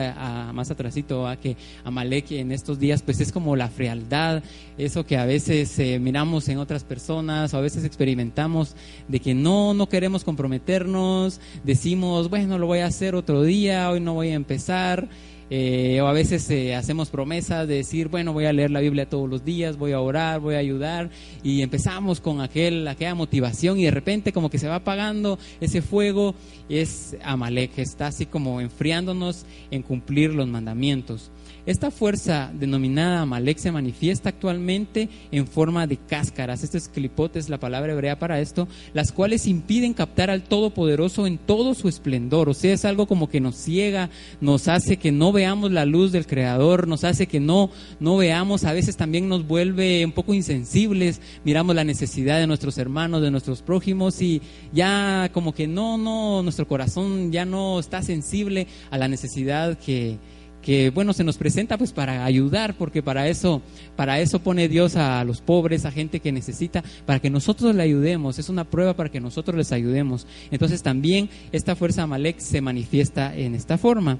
más 0.53 0.71
atrásito, 0.71 1.29
a 1.29 1.37
que 1.37 1.57
Amalek 1.85 2.33
en 2.33 2.51
estos 2.51 2.79
días 2.79 3.03
pues 3.03 3.21
es 3.21 3.31
como 3.31 3.57
la 3.57 3.69
frialdad, 3.69 4.43
eso 4.79 5.07
que 5.07 5.17
a 5.17 5.27
veces 5.27 5.79
eh, 5.79 5.99
miramos 6.01 6.49
en 6.49 6.59
otras 6.59 6.83
personas 6.83 7.55
o 7.55 7.59
a 7.59 7.61
veces 7.61 7.85
experimentamos 7.85 8.75
de 9.07 9.21
que 9.21 9.35
no, 9.35 9.75
no 9.75 9.89
queremos 9.89 10.25
comprometernos, 10.25 11.41
decimos, 11.63 12.29
bueno, 12.29 12.59
lo 12.59 12.67
voy 12.67 12.81
a 12.81 12.87
hacer 12.87 13.15
otro 13.15 13.43
día, 13.43 13.91
hoy 13.91 14.01
no 14.01 14.15
voy 14.15 14.31
a 14.31 14.35
empezar. 14.35 15.09
Eh, 15.49 16.01
o 16.01 16.09
a 16.09 16.13
veces 16.13 16.51
eh, 16.51 16.75
hacemos 16.75 17.11
promesas 17.11 17.69
de 17.69 17.77
decir, 17.77 18.09
bueno, 18.09 18.33
voy 18.33 18.47
a 18.47 18.53
leer 18.53 18.71
la 18.71 18.81
Biblia 18.81 19.09
todos 19.09 19.31
los 19.31 19.45
días, 19.45 19.77
voy 19.77 19.93
a 19.93 20.01
orar, 20.01 20.41
voy 20.41 20.57
a 20.57 20.59
ayudar, 20.59 21.11
y 21.45 21.63
empezamos 21.63 22.21
con 22.21 22.41
aquel, 22.41 22.89
aquella 22.89 23.15
motivación 23.15 23.79
y 23.79 23.85
de 23.85 23.93
repente 23.93 24.33
como 24.33 24.51
que 24.51 24.59
se 24.59 24.67
va 24.67 24.77
apagando 24.77 25.39
ese 25.61 25.83
fuego, 25.83 26.35
es 26.69 27.17
Amalek, 27.23 27.79
está 27.79 28.09
así 28.09 28.27
como 28.27 28.61
enfriándonos 28.61 29.47
en 29.71 29.83
cumplir 29.83 30.35
los 30.35 30.49
mandamientos. 30.49 31.31
Esta 31.67 31.91
fuerza 31.91 32.53
denominada 32.55 33.23
Amalek 33.23 33.59
se 33.59 33.73
manifiesta 33.73 34.29
actualmente 34.29 35.09
en 35.33 35.49
forma 35.49 35.89
de 35.89 35.97
cáscaras. 35.97 36.63
Este 36.63 36.79
es 36.79 36.89
clipotes, 36.89 37.49
la 37.49 37.59
palabra 37.59 37.93
hebrea 37.93 38.21
para 38.21 38.41
esto, 38.41 38.69
las 38.95 39.11
cuales 39.11 39.49
impiden 39.49 39.93
captar 39.93 40.31
al 40.31 40.45
Todopoderoso 40.45 41.27
en 41.27 41.39
todo 41.39 41.75
su 41.75 41.89
esplendor. 41.89 42.49
O 42.49 42.55
sea, 42.55 42.73
es 42.73 42.85
algo 42.85 43.07
como 43.09 43.29
que 43.29 43.41
nos 43.41 43.57
ciega, 43.57 44.11
nos 44.41 44.69
hace 44.69 44.99
que 44.99 45.11
no 45.11 45.33
veamos 45.33 45.73
la 45.73 45.87
luz 45.87 46.13
del 46.13 46.29
Creador, 46.29 46.87
nos 46.87 47.03
hace 47.03 47.27
que 47.27 47.41
no, 47.41 47.73
no 47.99 48.17
veamos, 48.17 48.63
a 48.63 48.73
veces 48.73 48.97
también 48.97 49.29
nos 49.29 49.45
vuelve 49.45 50.05
un 50.05 50.13
poco 50.13 50.35
insensibles, 50.35 51.21
miramos 51.43 51.75
la 51.75 51.83
necesidad 51.83 52.39
de 52.39 52.47
nuestros 52.47 52.79
hermanos, 52.79 53.23
de 53.23 53.33
nuestros 53.33 53.63
prójimos 53.63 54.23
y 54.23 54.41
ya 54.73 55.31
como 55.33 55.53
que 55.53 55.67
no, 55.67 55.99
no, 55.99 56.45
nuestro 56.45 56.69
corazón 56.69 57.33
ya 57.33 57.45
no 57.45 57.81
está 57.81 58.03
sensible 58.03 58.69
a 58.93 58.99
la 58.99 59.09
necesidad 59.09 59.77
que 59.77 60.19
que 60.67 60.91
bueno 60.91 61.13
se 61.13 61.23
nos 61.23 61.39
presenta 61.39 61.79
pues 61.79 61.93
para 61.93 62.25
ayudar 62.25 62.75
porque 62.75 63.01
para 63.01 63.29
eso 63.29 63.63
para 63.95 64.19
eso 64.19 64.41
pone 64.41 64.69
Dios 64.69 64.97
a 64.97 65.23
los 65.23 65.41
pobres 65.41 65.85
a 65.85 65.93
gente 65.93 66.19
que 66.19 66.33
necesita 66.33 66.83
para 67.07 67.21
que 67.21 67.31
nosotros 67.31 67.73
le 67.73 67.85
ayudemos 67.85 68.41
es 68.41 68.49
una 68.49 68.65
prueba 68.65 68.95
para 68.95 69.09
que 69.09 69.21
nosotros 69.21 69.57
les 69.57 69.71
ayudemos 69.71 70.27
entonces 70.51 70.83
también 70.83 71.31
esta 71.53 71.77
fuerza 71.77 72.03
Amalek 72.03 72.41
se 72.41 72.61
manifiesta 72.61 73.33
en 73.33 73.55
esta 73.55 73.79
forma 73.79 74.19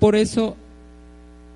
por 0.00 0.16
eso 0.16 0.54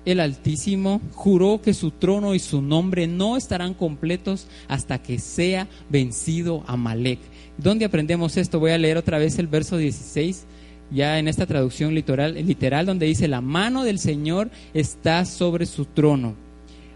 el 0.05 0.21
Altísimo 0.21 1.01
juró 1.13 1.61
que 1.61 1.75
su 1.75 1.91
trono 1.91 2.33
y 2.33 2.39
su 2.39 2.63
nombre 2.63 3.05
no 3.05 3.37
estarán 3.37 3.75
completos 3.75 4.47
hasta 4.67 5.03
que 5.03 5.19
sea 5.19 5.67
vencido 5.89 6.63
Amalek. 6.65 7.19
¿Dónde 7.57 7.85
aprendemos 7.85 8.37
esto? 8.37 8.59
Voy 8.59 8.71
a 8.71 8.77
leer 8.77 8.97
otra 8.97 9.19
vez 9.19 9.37
el 9.37 9.47
verso 9.47 9.77
16 9.77 10.45
ya 10.91 11.19
en 11.19 11.27
esta 11.27 11.45
traducción 11.45 11.93
literal, 11.93 12.33
literal 12.33 12.85
donde 12.85 13.05
dice, 13.05 13.27
la 13.27 13.41
mano 13.41 13.83
del 13.83 13.99
Señor 13.99 14.49
está 14.73 15.25
sobre 15.25 15.65
su 15.65 15.85
trono. 15.85 16.35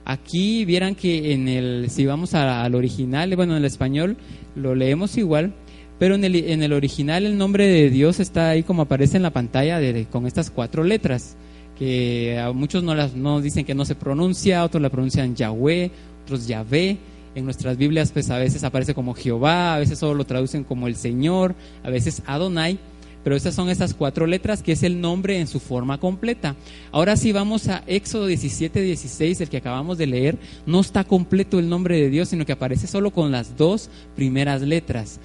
Aquí 0.05 0.65
vieran 0.65 0.95
que 0.95 1.33
en 1.33 1.47
el, 1.47 1.89
si 1.89 2.05
vamos 2.05 2.33
al 2.33 2.75
original, 2.75 3.33
bueno, 3.35 3.53
en 3.53 3.59
el 3.59 3.65
español 3.65 4.17
lo 4.55 4.75
leemos 4.75 5.17
igual, 5.17 5.53
pero 5.97 6.15
en 6.15 6.25
el, 6.25 6.35
en 6.35 6.61
el 6.61 6.73
original 6.73 7.25
el 7.25 7.37
nombre 7.37 7.67
de 7.67 7.89
Dios 7.89 8.19
está 8.19 8.49
ahí 8.49 8.63
como 8.63 8.81
aparece 8.81 9.17
en 9.17 9.23
la 9.23 9.31
pantalla 9.31 9.79
con 10.09 10.27
estas 10.27 10.49
cuatro 10.49 10.83
letras, 10.83 11.37
que 11.77 12.37
muchos 12.53 12.83
no, 12.83 12.95
las, 12.95 13.15
no 13.15 13.39
dicen 13.39 13.63
que 13.63 13.75
no 13.75 13.85
se 13.85 13.95
pronuncia, 13.95 14.63
otros 14.63 14.81
la 14.81 14.89
pronuncian 14.89 15.35
Yahweh, 15.35 15.91
otros 16.23 16.47
Yahvé. 16.47 16.97
En 17.35 17.45
nuestras 17.45 17.77
Biblias 17.77 18.11
pues 18.11 18.29
a 18.29 18.37
veces 18.37 18.63
aparece 18.63 18.93
como 18.93 19.15
Jehová, 19.15 19.73
a 19.73 19.79
veces 19.79 19.97
solo 19.97 20.13
lo 20.13 20.23
traducen 20.23 20.63
como 20.63 20.87
el 20.87 20.95
Señor, 20.95 21.55
a 21.81 21.89
veces 21.89 22.21
Adonai 22.27 22.77
pero 23.23 23.35
estas 23.35 23.55
son 23.55 23.69
esas 23.69 23.93
cuatro 23.93 24.27
letras 24.27 24.61
que 24.61 24.73
es 24.73 24.83
el 24.83 24.99
nombre 24.99 25.39
en 25.39 25.47
su 25.47 25.59
forma 25.59 25.99
completa. 25.99 26.55
Ahora 26.91 27.15
si 27.15 27.31
vamos 27.31 27.67
a 27.67 27.83
Éxodo 27.87 28.27
17, 28.27 28.81
16, 28.81 29.41
el 29.41 29.49
que 29.49 29.57
acabamos 29.57 29.97
de 29.97 30.07
leer, 30.07 30.37
no 30.65 30.81
está 30.81 31.03
completo 31.03 31.59
el 31.59 31.69
nombre 31.69 31.99
de 31.99 32.09
Dios, 32.09 32.29
sino 32.29 32.45
que 32.45 32.51
aparece 32.51 32.87
solo 32.87 33.11
con 33.11 33.31
las 33.31 33.57
dos 33.57 33.89
primeras 34.15 34.61
letras. 34.61 35.19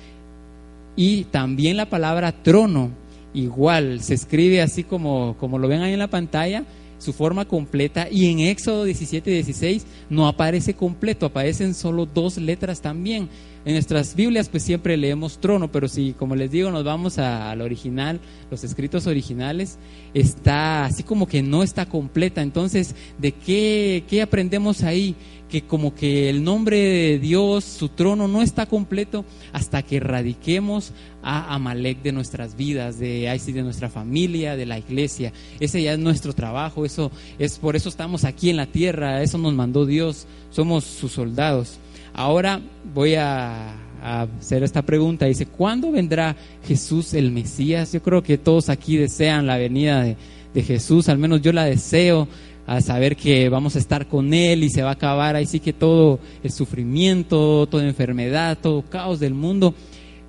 Y 0.97 1.25
también 1.25 1.77
la 1.77 1.89
palabra 1.89 2.33
trono, 2.43 2.91
igual, 3.35 4.01
se 4.01 4.15
escribe 4.15 4.63
así 4.63 4.85
como, 4.85 5.37
como 5.39 5.59
lo 5.59 5.69
ven 5.69 5.83
ahí 5.83 5.93
en 5.93 5.99
la 5.99 6.09
pantalla, 6.09 6.65
su 6.99 7.13
forma 7.13 7.47
completa 7.47 8.09
y 8.11 8.27
en 8.27 8.41
Éxodo 8.41 8.85
17 8.85 9.31
16 9.31 9.87
no 10.11 10.27
aparece 10.27 10.75
completo, 10.75 11.27
aparecen 11.27 11.75
solo 11.75 12.07
dos 12.07 12.39
letras 12.39 12.81
también. 12.81 13.29
En 13.65 13.75
nuestras 13.75 14.15
Biblias 14.15 14.49
pues 14.49 14.63
siempre 14.63 14.97
leemos 14.97 15.39
trono, 15.39 15.71
pero 15.71 15.89
si 15.89 16.13
como 16.13 16.35
les 16.37 16.51
digo 16.51 16.71
nos 16.71 16.85
vamos 16.85 17.19
al 17.19 17.61
original, 17.61 18.21
los 18.51 18.65
escritos 18.65 19.07
originales, 19.07 19.79
está 20.15 20.85
así 20.85 21.03
como 21.03 21.27
que 21.27 21.43
no 21.43 21.63
está 21.63 21.87
completa. 21.87 22.43
Entonces, 22.43 22.95
¿de 23.19 23.33
qué, 23.33 24.05
qué 24.09 24.23
aprendemos 24.23 24.83
ahí? 24.83 25.15
Que 25.49 25.63
como 25.63 25.95
que 25.95 26.29
el 26.29 26.45
nombre 26.45 26.79
de 26.79 27.19
Dios, 27.19 27.65
su 27.65 27.89
trono, 27.89 28.29
no 28.29 28.43
está 28.43 28.67
completo 28.67 29.25
hasta 29.53 29.83
que 29.83 29.97
erradiquemos 29.97 30.93
a 31.23 31.55
Amalek 31.55 32.03
de 32.03 32.13
nuestras 32.13 32.57
vidas, 32.57 32.99
de, 32.99 33.41
de 33.47 33.63
nuestra 33.63 33.89
familia, 33.89 34.57
de 34.57 34.67
la 34.67 34.79
iglesia. 34.79 35.33
Ese 35.59 35.83
ya 35.83 35.95
es 35.95 35.99
nuestro 35.99 36.33
trabajo, 36.33 36.85
eso 36.85 37.11
es 37.39 37.59
por 37.59 37.77
eso 37.77 37.89
estamos 37.89 38.25
aquí 38.25 38.51
en 38.51 38.57
la 38.57 38.67
tierra, 38.67 39.23
eso 39.23 39.39
nos 39.39 39.55
mandó 39.55 39.87
Dios, 39.87 40.27
somos 40.51 40.85
sus 40.85 41.13
soldados. 41.13 41.79
Ahora 42.15 42.61
voy 42.95 43.15
a, 43.15 43.75
hacer 44.01 44.63
esta 44.63 44.83
pregunta, 44.83 45.27
dice, 45.27 45.47
¿cuándo 45.47 45.91
vendrá 45.91 46.37
Jesús 46.67 47.15
el 47.15 47.33
Mesías? 47.33 47.93
Yo 47.93 48.01
creo 48.01 48.23
que 48.23 48.39
todos 48.39 48.69
aquí 48.69 48.97
desean 48.97 49.47
la 49.47 49.59
venida 49.59 50.03
de, 50.03 50.17
de 50.55 50.63
Jesús, 50.63 51.09
al 51.09 51.19
menos 51.19 51.43
yo 51.43 51.53
la 51.53 51.65
deseo 51.65 52.29
a 52.69 52.83
saber 52.83 53.17
que 53.17 53.49
vamos 53.49 53.77
a 53.77 53.79
estar 53.79 54.07
con 54.09 54.35
Él 54.35 54.63
y 54.63 54.69
se 54.69 54.83
va 54.83 54.91
a 54.91 54.93
acabar 54.93 55.35
ahí 55.37 55.47
sí 55.47 55.59
que 55.59 55.73
todo 55.73 56.21
el 56.43 56.53
sufrimiento, 56.53 57.67
toda 57.67 57.89
enfermedad, 57.89 58.59
todo 58.61 58.83
caos 58.83 59.19
del 59.21 59.33
mundo. 59.33 59.75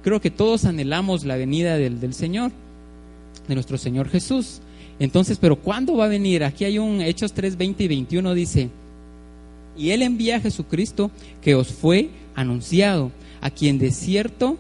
Creo 0.04 0.22
que 0.22 0.32
todos 0.32 0.64
anhelamos 0.64 1.26
la 1.26 1.36
venida 1.36 1.76
del, 1.76 2.00
del 2.00 2.14
Señor, 2.14 2.54
de 3.46 3.56
nuestro 3.56 3.78
Señor 3.78 4.08
Jesús. 4.08 4.62
Entonces, 5.00 5.38
pero 5.38 5.58
¿cuándo 5.58 5.98
va 5.98 6.06
a 6.06 6.08
venir? 6.08 6.46
Aquí 6.46 6.64
hay 6.64 6.80
un 6.80 7.02
Hechos 7.02 7.34
3, 7.34 7.58
20 7.58 7.84
y 7.84 7.88
21 7.90 8.34
dice, 8.34 8.70
y 9.78 9.90
Él 9.90 10.02
envía 10.02 10.38
a 10.38 10.42
Jesucristo 10.42 11.12
que 11.42 11.56
os 11.56 11.68
fue 11.68 12.10
anunciado, 12.36 13.12
a 13.42 13.50
quien 13.50 13.78
de 13.80 13.92
cierto, 13.92 14.58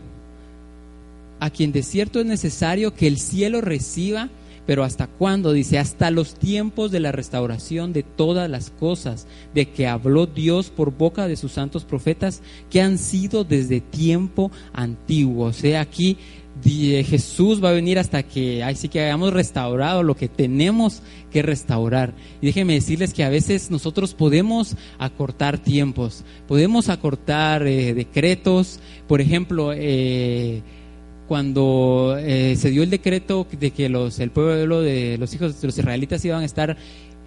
a 1.39 1.50
quien 1.50 1.71
de 1.71 1.83
cierto 1.83 2.19
es 2.19 2.25
necesario 2.25 2.93
que 2.93 3.07
el 3.07 3.19
cielo 3.19 3.62
reciba 3.62 4.27
pero 4.69 4.83
¿hasta 4.83 5.07
cuándo? 5.07 5.51
Dice, 5.51 5.79
hasta 5.79 6.11
los 6.11 6.35
tiempos 6.35 6.91
de 6.91 6.99
la 6.99 7.11
restauración 7.11 7.91
de 7.91 8.03
todas 8.03 8.47
las 8.47 8.69
cosas, 8.69 9.25
de 9.55 9.71
que 9.71 9.88
habló 9.88 10.27
Dios 10.27 10.69
por 10.69 10.95
boca 10.95 11.27
de 11.27 11.38
sus 11.38 11.53
santos 11.53 11.85
profetas, 11.85 12.43
que 12.69 12.79
han 12.79 12.99
sido 12.99 13.43
desde 13.43 13.81
tiempo 13.81 14.51
antiguo. 14.71 15.47
O 15.47 15.53
sea, 15.53 15.81
aquí 15.81 16.17
Jesús 16.63 17.63
va 17.63 17.69
a 17.69 17.73
venir 17.73 17.97
hasta 17.97 18.21
que, 18.21 18.63
sí 18.75 18.89
que 18.89 19.01
hayamos 19.01 19.33
restaurado 19.33 20.03
lo 20.03 20.15
que 20.15 20.27
tenemos 20.27 21.01
que 21.31 21.41
restaurar. 21.41 22.13
Y 22.39 22.45
déjenme 22.45 22.73
decirles 22.73 23.11
que 23.11 23.23
a 23.23 23.29
veces 23.29 23.71
nosotros 23.71 24.13
podemos 24.13 24.75
acortar 24.99 25.57
tiempos, 25.57 26.23
podemos 26.47 26.89
acortar 26.89 27.65
eh, 27.65 27.95
decretos, 27.95 28.79
por 29.07 29.19
ejemplo, 29.19 29.71
eh, 29.73 30.61
cuando 31.29 32.17
eh, 32.17 32.55
se 32.57 32.71
dio 32.71 32.81
el 32.81 32.89
decreto 32.89 33.45
de 33.51 33.69
que 33.69 33.88
los, 33.88 34.17
el 34.17 34.31
pueblo 34.31 34.81
de 34.81 35.15
los 35.19 35.31
hijos 35.36 35.62
de 35.62 35.67
los 35.67 35.77
israelitas 35.77 36.25
iban 36.25 36.41
a 36.41 36.45
estar 36.45 36.75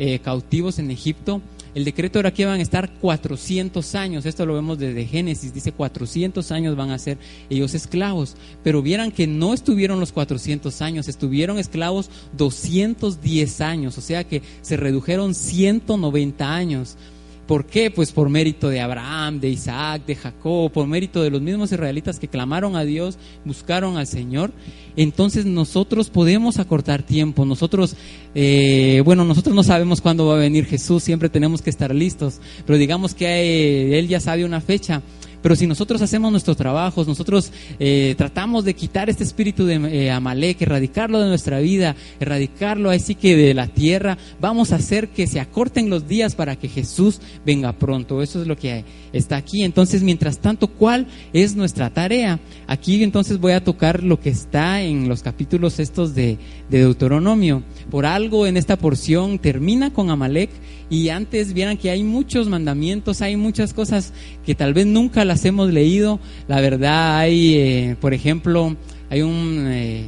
eh, 0.00 0.18
cautivos 0.18 0.80
en 0.80 0.90
Egipto, 0.90 1.40
el 1.76 1.84
decreto 1.84 2.18
era 2.18 2.34
que 2.34 2.42
iban 2.42 2.58
a 2.58 2.62
estar 2.62 2.92
400 2.94 3.94
años, 3.94 4.26
esto 4.26 4.44
lo 4.44 4.54
vemos 4.54 4.80
desde 4.80 5.06
Génesis, 5.06 5.54
dice 5.54 5.70
400 5.70 6.50
años 6.50 6.74
van 6.74 6.90
a 6.90 6.98
ser 6.98 7.16
ellos 7.48 7.74
esclavos, 7.74 8.34
pero 8.64 8.82
vieran 8.82 9.12
que 9.12 9.28
no 9.28 9.54
estuvieron 9.54 10.00
los 10.00 10.10
400 10.10 10.82
años, 10.82 11.06
estuvieron 11.06 11.60
esclavos 11.60 12.10
210 12.36 13.60
años, 13.60 13.98
o 13.98 14.00
sea 14.00 14.24
que 14.24 14.42
se 14.62 14.76
redujeron 14.76 15.32
190 15.32 16.52
años. 16.52 16.96
¿Por 17.46 17.66
qué? 17.66 17.90
Pues 17.90 18.12
por 18.12 18.28
mérito 18.28 18.68
de 18.68 18.80
Abraham, 18.80 19.40
de 19.40 19.50
Isaac, 19.50 20.06
de 20.06 20.14
Jacob, 20.14 20.70
por 20.70 20.86
mérito 20.86 21.22
de 21.22 21.30
los 21.30 21.42
mismos 21.42 21.72
israelitas 21.72 22.20
que 22.20 22.28
clamaron 22.28 22.76
a 22.76 22.84
Dios, 22.84 23.18
buscaron 23.44 23.96
al 23.96 24.06
Señor. 24.06 24.52
Entonces 24.96 25.44
nosotros 25.44 26.08
podemos 26.08 26.58
acortar 26.58 27.02
tiempo. 27.02 27.44
Nosotros, 27.44 27.96
eh, 28.34 29.02
bueno, 29.04 29.24
nosotros 29.24 29.56
no 29.56 29.64
sabemos 29.64 30.00
cuándo 30.00 30.26
va 30.26 30.34
a 30.34 30.38
venir 30.38 30.66
Jesús, 30.66 31.02
siempre 31.02 31.28
tenemos 31.28 31.62
que 31.62 31.70
estar 31.70 31.92
listos, 31.94 32.40
pero 32.64 32.78
digamos 32.78 33.14
que 33.14 33.26
eh, 33.26 33.98
Él 33.98 34.06
ya 34.08 34.20
sabe 34.20 34.44
una 34.44 34.60
fecha. 34.60 35.02
Pero 35.42 35.56
si 35.56 35.66
nosotros 35.66 36.00
hacemos 36.00 36.30
nuestros 36.30 36.56
trabajos, 36.56 37.06
nosotros 37.06 37.52
eh, 37.78 38.14
tratamos 38.16 38.64
de 38.64 38.74
quitar 38.74 39.10
este 39.10 39.24
espíritu 39.24 39.66
de 39.66 39.74
eh, 39.74 40.10
Amalek, 40.10 40.62
erradicarlo 40.62 41.20
de 41.20 41.28
nuestra 41.28 41.58
vida, 41.60 41.96
erradicarlo 42.20 42.90
así 42.90 43.14
que 43.14 43.36
de 43.36 43.52
la 43.52 43.66
tierra, 43.66 44.18
vamos 44.40 44.72
a 44.72 44.76
hacer 44.76 45.08
que 45.08 45.26
se 45.26 45.40
acorten 45.40 45.90
los 45.90 46.06
días 46.06 46.34
para 46.34 46.56
que 46.56 46.68
Jesús 46.68 47.20
venga 47.44 47.72
pronto. 47.72 48.22
Eso 48.22 48.40
es 48.40 48.46
lo 48.46 48.56
que 48.56 48.84
está 49.12 49.36
aquí. 49.36 49.62
Entonces, 49.62 50.02
mientras 50.02 50.38
tanto, 50.38 50.68
¿cuál 50.68 51.06
es 51.32 51.56
nuestra 51.56 51.90
tarea? 51.90 52.40
Aquí 52.66 53.02
entonces 53.02 53.38
voy 53.38 53.52
a 53.52 53.64
tocar 53.64 54.02
lo 54.02 54.20
que 54.20 54.30
está 54.30 54.82
en 54.82 55.08
los 55.08 55.22
capítulos 55.22 55.80
estos 55.80 56.14
de, 56.14 56.38
de 56.70 56.78
Deuteronomio. 56.78 57.62
Por 57.90 58.06
algo 58.06 58.46
en 58.46 58.56
esta 58.56 58.76
porción 58.76 59.38
termina 59.38 59.92
con 59.92 60.10
Amalek 60.10 60.50
y 60.92 61.08
antes 61.08 61.54
vieran 61.54 61.78
que 61.78 61.90
hay 61.90 62.04
muchos 62.04 62.50
mandamientos, 62.50 63.22
hay 63.22 63.34
muchas 63.34 63.72
cosas 63.72 64.12
que 64.44 64.54
tal 64.54 64.74
vez 64.74 64.84
nunca 64.84 65.24
las 65.24 65.42
hemos 65.46 65.72
leído. 65.72 66.20
La 66.48 66.60
verdad, 66.60 67.16
hay, 67.16 67.54
eh, 67.54 67.96
por 67.98 68.12
ejemplo, 68.12 68.76
hay 69.08 69.22
un, 69.22 69.68
eh, 69.68 70.04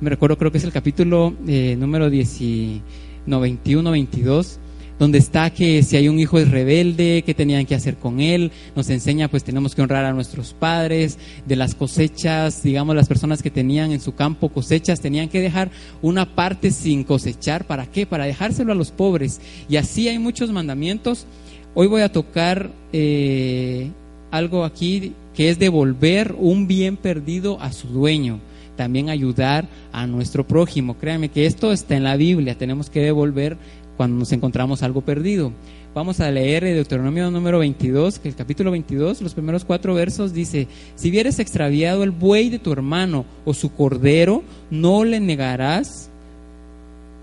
me 0.00 0.10
recuerdo, 0.10 0.36
creo 0.36 0.50
que 0.50 0.58
es 0.58 0.64
el 0.64 0.72
capítulo 0.72 1.32
eh, 1.46 1.76
número 1.78 2.10
91, 2.10 3.90
22 3.92 4.58
donde 4.98 5.18
está 5.18 5.50
que 5.50 5.82
si 5.82 5.96
hay 5.96 6.08
un 6.08 6.18
hijo 6.18 6.38
es 6.38 6.50
rebelde, 6.50 7.22
qué 7.24 7.34
tenían 7.34 7.66
que 7.66 7.74
hacer 7.74 7.96
con 7.96 8.20
él, 8.20 8.50
nos 8.74 8.88
enseña 8.90 9.28
pues 9.28 9.44
tenemos 9.44 9.74
que 9.74 9.82
honrar 9.82 10.04
a 10.04 10.12
nuestros 10.12 10.54
padres, 10.54 11.18
de 11.46 11.56
las 11.56 11.74
cosechas, 11.74 12.62
digamos 12.62 12.96
las 12.96 13.08
personas 13.08 13.42
que 13.42 13.50
tenían 13.50 13.92
en 13.92 14.00
su 14.00 14.14
campo 14.14 14.48
cosechas, 14.48 15.00
tenían 15.00 15.28
que 15.28 15.40
dejar 15.40 15.70
una 16.02 16.34
parte 16.34 16.70
sin 16.70 17.04
cosechar, 17.04 17.66
¿para 17.66 17.86
qué? 17.86 18.06
Para 18.06 18.24
dejárselo 18.24 18.72
a 18.72 18.76
los 18.76 18.90
pobres. 18.90 19.40
Y 19.68 19.76
así 19.76 20.08
hay 20.08 20.18
muchos 20.18 20.50
mandamientos. 20.50 21.26
Hoy 21.74 21.86
voy 21.86 22.02
a 22.02 22.12
tocar 22.12 22.70
eh, 22.92 23.90
algo 24.30 24.64
aquí 24.64 25.12
que 25.34 25.50
es 25.50 25.58
devolver 25.58 26.34
un 26.38 26.66
bien 26.66 26.96
perdido 26.96 27.60
a 27.60 27.72
su 27.72 27.88
dueño 27.88 28.40
también 28.76 29.08
ayudar 29.08 29.66
a 29.90 30.06
nuestro 30.06 30.46
prójimo. 30.46 30.96
Créanme 30.98 31.30
que 31.30 31.46
esto 31.46 31.72
está 31.72 31.96
en 31.96 32.04
la 32.04 32.16
Biblia, 32.16 32.56
tenemos 32.56 32.90
que 32.90 33.00
devolver 33.00 33.56
cuando 33.96 34.18
nos 34.18 34.32
encontramos 34.32 34.82
algo 34.82 35.00
perdido. 35.00 35.52
Vamos 35.94 36.20
a 36.20 36.30
leer 36.30 36.62
Deuteronomio 36.64 37.30
número 37.30 37.58
22, 37.58 38.18
que 38.18 38.28
el 38.28 38.34
capítulo 38.34 38.70
22, 38.70 39.22
los 39.22 39.32
primeros 39.32 39.64
cuatro 39.64 39.94
versos 39.94 40.34
dice, 40.34 40.68
si 40.94 41.10
vieres 41.10 41.38
extraviado 41.38 42.02
el 42.02 42.10
buey 42.10 42.50
de 42.50 42.58
tu 42.58 42.72
hermano 42.72 43.24
o 43.46 43.54
su 43.54 43.72
cordero, 43.72 44.42
no 44.70 45.04
le 45.04 45.20
negarás 45.20 46.10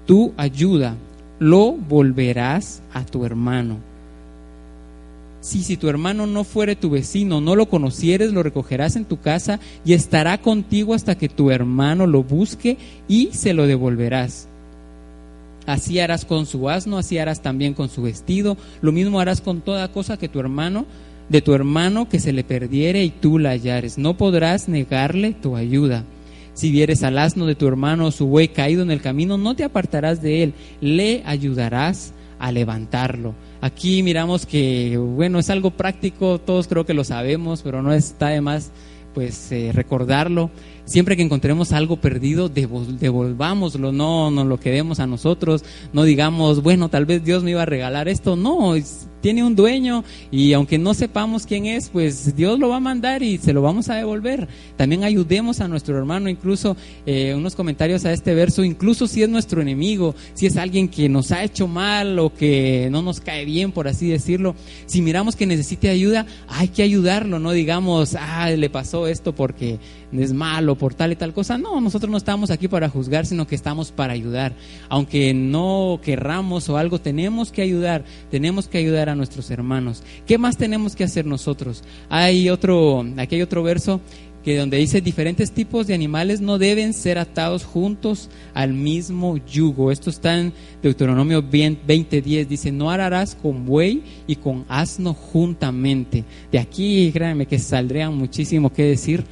tu 0.07 0.33
ayuda, 0.37 0.95
lo 1.37 1.73
volverás 1.73 2.81
a 2.93 3.05
tu 3.05 3.25
hermano. 3.25 3.77
Si, 5.39 5.61
si 5.61 5.75
tu 5.75 5.89
hermano 5.89 6.25
no 6.25 6.43
fuere 6.43 6.75
tu 6.75 6.89
vecino, 6.89 7.41
no 7.41 7.55
lo 7.55 7.67
conocieres, 7.67 8.31
lo 8.31 8.43
recogerás 8.43 8.95
en 8.95 9.05
tu 9.05 9.19
casa 9.19 9.59
y 9.85 9.93
estará 9.93 10.37
contigo 10.39 10.93
hasta 10.93 11.15
que 11.15 11.29
tu 11.29 11.51
hermano 11.51 12.07
lo 12.07 12.23
busque 12.23 12.77
y 13.07 13.29
se 13.33 13.53
lo 13.53 13.67
devolverás. 13.67 14.47
Así 15.65 15.99
harás 15.99 16.25
con 16.25 16.45
su 16.45 16.69
asno, 16.69 16.97
así 16.97 17.17
harás 17.17 17.41
también 17.41 17.73
con 17.73 17.89
su 17.89 18.01
vestido. 18.01 18.57
Lo 18.81 18.91
mismo 18.91 19.19
harás 19.19 19.41
con 19.41 19.61
toda 19.61 19.91
cosa 19.91 20.17
que 20.17 20.29
tu 20.29 20.39
hermano, 20.39 20.85
de 21.29 21.41
tu 21.41 21.53
hermano 21.53 22.09
que 22.09 22.19
se 22.19 22.33
le 22.33 22.43
perdiere 22.43 23.03
y 23.03 23.09
tú 23.09 23.39
la 23.39 23.51
hallares. 23.51 23.97
No 23.97 24.17
podrás 24.17 24.67
negarle 24.67 25.33
tu 25.33 25.55
ayuda. 25.55 26.03
Si 26.53 26.69
vieres 26.69 27.03
al 27.03 27.17
asno 27.17 27.45
de 27.45 27.55
tu 27.55 27.67
hermano 27.67 28.07
o 28.07 28.11
su 28.11 28.27
buey 28.27 28.49
caído 28.49 28.83
en 28.83 28.91
el 28.91 29.01
camino, 29.01 29.37
no 29.37 29.55
te 29.55 29.63
apartarás 29.63 30.21
de 30.21 30.43
él, 30.43 30.53
le 30.81 31.23
ayudarás 31.25 32.13
a 32.37 32.51
levantarlo. 32.51 33.33
Aquí 33.61 34.03
miramos 34.03 34.45
que, 34.45 34.97
bueno, 34.97 35.39
es 35.39 35.49
algo 35.49 35.71
práctico, 35.71 36.39
todos 36.39 36.67
creo 36.67 36.85
que 36.85 36.93
lo 36.93 37.03
sabemos, 37.03 37.61
pero 37.63 37.81
no 37.81 37.93
está 37.93 38.27
de 38.27 38.41
más 38.41 38.71
pues 39.13 39.51
eh, 39.51 39.71
recordarlo. 39.73 40.49
Siempre 40.85 41.15
que 41.15 41.23
encontremos 41.23 41.71
algo 41.71 41.97
perdido, 41.97 42.49
devolvámoslo, 42.49 43.91
no 43.93 44.31
nos 44.31 44.45
lo 44.45 44.59
quedemos 44.59 44.99
a 44.99 45.07
nosotros, 45.07 45.63
no 45.93 46.03
digamos, 46.03 46.61
bueno, 46.61 46.89
tal 46.89 47.05
vez 47.05 47.23
Dios 47.23 47.43
me 47.43 47.51
iba 47.51 47.61
a 47.61 47.65
regalar 47.65 48.09
esto, 48.09 48.35
no, 48.35 48.75
tiene 49.23 49.41
un 49.41 49.55
dueño 49.55 50.03
y 50.31 50.51
aunque 50.51 50.77
no 50.77 50.93
sepamos 50.93 51.45
quién 51.45 51.65
es, 51.65 51.87
pues 51.87 52.35
Dios 52.35 52.59
lo 52.59 52.67
va 52.67 52.75
a 52.75 52.81
mandar 52.81 53.23
y 53.23 53.37
se 53.37 53.53
lo 53.53 53.61
vamos 53.61 53.87
a 53.87 53.95
devolver. 53.95 54.49
También 54.75 55.05
ayudemos 55.05 55.61
a 55.61 55.69
nuestro 55.69 55.97
hermano, 55.97 56.27
incluso 56.27 56.75
eh, 57.05 57.33
unos 57.33 57.55
comentarios 57.55 58.03
a 58.03 58.11
este 58.11 58.35
verso, 58.35 58.65
incluso 58.65 59.07
si 59.07 59.23
es 59.23 59.29
nuestro 59.29 59.61
enemigo, 59.61 60.13
si 60.33 60.45
es 60.45 60.57
alguien 60.57 60.89
que 60.89 61.07
nos 61.07 61.31
ha 61.31 61.41
hecho 61.41 61.69
mal 61.69 62.19
o 62.19 62.33
que 62.33 62.89
no 62.91 63.01
nos 63.01 63.21
cae 63.21 63.45
bien, 63.45 63.71
por 63.71 63.87
así 63.87 64.09
decirlo, 64.09 64.55
si 64.85 65.01
miramos 65.01 65.37
que 65.37 65.45
necesite 65.45 65.87
ayuda, 65.87 66.25
hay 66.49 66.67
que 66.67 66.83
ayudarlo, 66.83 67.39
no 67.39 67.53
digamos, 67.53 68.17
ah, 68.19 68.49
le 68.49 68.69
pasó 68.69 69.07
esto 69.07 69.33
porque 69.33 69.79
es 70.21 70.33
malo, 70.33 70.75
por 70.75 70.93
tal 70.93 71.11
y 71.11 71.15
tal 71.15 71.33
cosa. 71.33 71.57
No, 71.57 71.79
nosotros 71.81 72.11
no 72.11 72.17
estamos 72.17 72.51
aquí 72.51 72.67
para 72.67 72.89
juzgar, 72.89 73.25
sino 73.25 73.47
que 73.47 73.55
estamos 73.55 73.91
para 73.91 74.13
ayudar. 74.13 74.53
Aunque 74.89 75.33
no 75.33 75.99
querramos 76.03 76.69
o 76.69 76.77
algo, 76.77 76.99
tenemos 76.99 77.51
que 77.51 77.61
ayudar, 77.61 78.03
tenemos 78.29 78.67
que 78.67 78.77
ayudar 78.77 79.09
a 79.09 79.15
nuestros 79.15 79.49
hermanos. 79.51 80.03
¿Qué 80.27 80.37
más 80.37 80.57
tenemos 80.57 80.95
que 80.95 81.03
hacer 81.03 81.25
nosotros? 81.25 81.83
Hay 82.09 82.49
otro, 82.49 83.05
aquí 83.17 83.35
hay 83.35 83.41
otro 83.41 83.63
verso 83.63 84.01
que 84.43 84.57
donde 84.57 84.77
dice 84.77 85.01
diferentes 85.01 85.51
tipos 85.51 85.87
de 85.87 85.93
animales 85.93 86.41
no 86.41 86.57
deben 86.57 86.93
ser 86.93 87.17
atados 87.17 87.63
juntos 87.63 88.29
al 88.53 88.73
mismo 88.73 89.37
yugo. 89.37 89.91
Esto 89.91 90.09
está 90.09 90.37
en 90.37 90.53
Deuteronomio 90.81 91.41
20:10. 91.41 92.47
Dice, 92.47 92.71
no 92.71 92.91
ararás 92.91 93.35
con 93.35 93.65
buey 93.65 94.03
y 94.27 94.35
con 94.35 94.65
asno 94.67 95.13
juntamente. 95.13 96.25
De 96.51 96.59
aquí, 96.59 97.09
créanme 97.13 97.45
que 97.45 97.57
saldría 97.57 98.09
muchísimo 98.09 98.71
que 98.71 98.83
decir. 98.83 99.23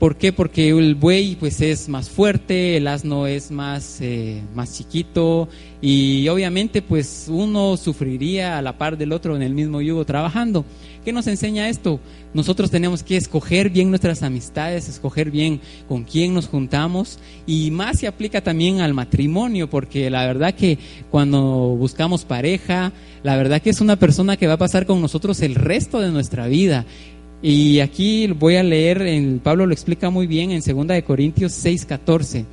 ¿Por 0.00 0.16
qué? 0.16 0.32
Porque 0.32 0.70
el 0.70 0.94
buey 0.94 1.36
pues 1.38 1.60
es 1.60 1.86
más 1.90 2.08
fuerte, 2.08 2.78
el 2.78 2.86
asno 2.86 3.26
es 3.26 3.50
más, 3.50 4.00
eh, 4.00 4.40
más 4.54 4.78
chiquito 4.78 5.46
y 5.82 6.26
obviamente 6.28 6.80
pues 6.80 7.26
uno 7.28 7.76
sufriría 7.76 8.56
a 8.56 8.62
la 8.62 8.78
par 8.78 8.96
del 8.96 9.12
otro 9.12 9.36
en 9.36 9.42
el 9.42 9.52
mismo 9.52 9.82
yugo 9.82 10.06
trabajando. 10.06 10.64
¿Qué 11.04 11.12
nos 11.12 11.26
enseña 11.26 11.68
esto? 11.68 12.00
Nosotros 12.32 12.70
tenemos 12.70 13.02
que 13.02 13.18
escoger 13.18 13.68
bien 13.68 13.90
nuestras 13.90 14.22
amistades, 14.22 14.88
escoger 14.88 15.30
bien 15.30 15.60
con 15.86 16.04
quién 16.04 16.32
nos 16.32 16.48
juntamos 16.48 17.18
y 17.46 17.70
más 17.70 17.98
se 17.98 18.06
aplica 18.06 18.40
también 18.40 18.80
al 18.80 18.94
matrimonio 18.94 19.68
porque 19.68 20.08
la 20.08 20.24
verdad 20.24 20.54
que 20.54 20.78
cuando 21.10 21.40
buscamos 21.76 22.24
pareja, 22.24 22.94
la 23.22 23.36
verdad 23.36 23.60
que 23.60 23.68
es 23.68 23.82
una 23.82 23.96
persona 23.96 24.38
que 24.38 24.46
va 24.46 24.54
a 24.54 24.58
pasar 24.58 24.86
con 24.86 25.02
nosotros 25.02 25.42
el 25.42 25.56
resto 25.56 26.00
de 26.00 26.10
nuestra 26.10 26.46
vida 26.46 26.86
y 27.42 27.80
aquí 27.80 28.26
voy 28.26 28.56
a 28.56 28.62
leer, 28.62 29.40
Pablo 29.42 29.66
lo 29.66 29.72
explica 29.72 30.10
muy 30.10 30.26
bien 30.26 30.50
en 30.50 30.60
2 30.60 30.86
de 30.88 31.02
Corintios 31.04 31.52
6:14, 31.64 32.44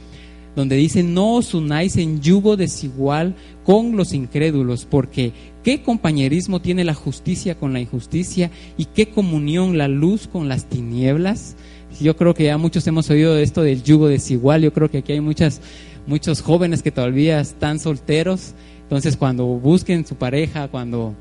donde 0.56 0.78
dice, 0.78 1.04
no 1.04 1.36
os 1.36 1.54
unáis 1.54 1.97
en 1.97 2.21
yugo 2.21 2.56
desigual 2.56 3.36
con 3.65 3.97
los 3.97 4.13
incrédulos, 4.13 4.86
porque 4.86 5.34
qué 5.62 5.82
compañerismo 5.82 6.62
tiene 6.62 6.86
la 6.86 6.93
justicia 6.93 7.56
con 7.56 7.73
la 7.73 7.82
injusticia 7.82 8.50
y 8.78 8.86
qué 8.86 9.10
comunión 9.10 9.78
la 9.78 9.89
luz 9.89 10.28
con 10.28 10.47
las 10.47 10.65
tinieblas. 10.65 11.58
Yo 12.00 12.15
creo 12.15 12.34
que 12.34 12.45
ya 12.45 12.58
muchos 12.58 12.88
hemos 12.88 13.10
oído 13.10 13.38
esto 13.38 13.63
del 13.63 13.84
yugo 13.84 14.08
desigual, 14.08 14.62
yo 14.62 14.71
creo 14.71 14.89
que 14.89 15.00
aquí 15.00 15.12
hay 15.12 15.21
muchas, 15.21 15.62
muchos 16.06 16.41
jóvenes 16.41 16.82
que 16.82 16.91
todavía 16.91 17.41
están 17.41 17.80
solteros, 17.80 18.54
entonces 18.84 19.17
cuando 19.17 19.45
busquen 19.45 20.08
su 20.08 20.15
pareja, 20.15 20.69
cuando, 20.69 21.13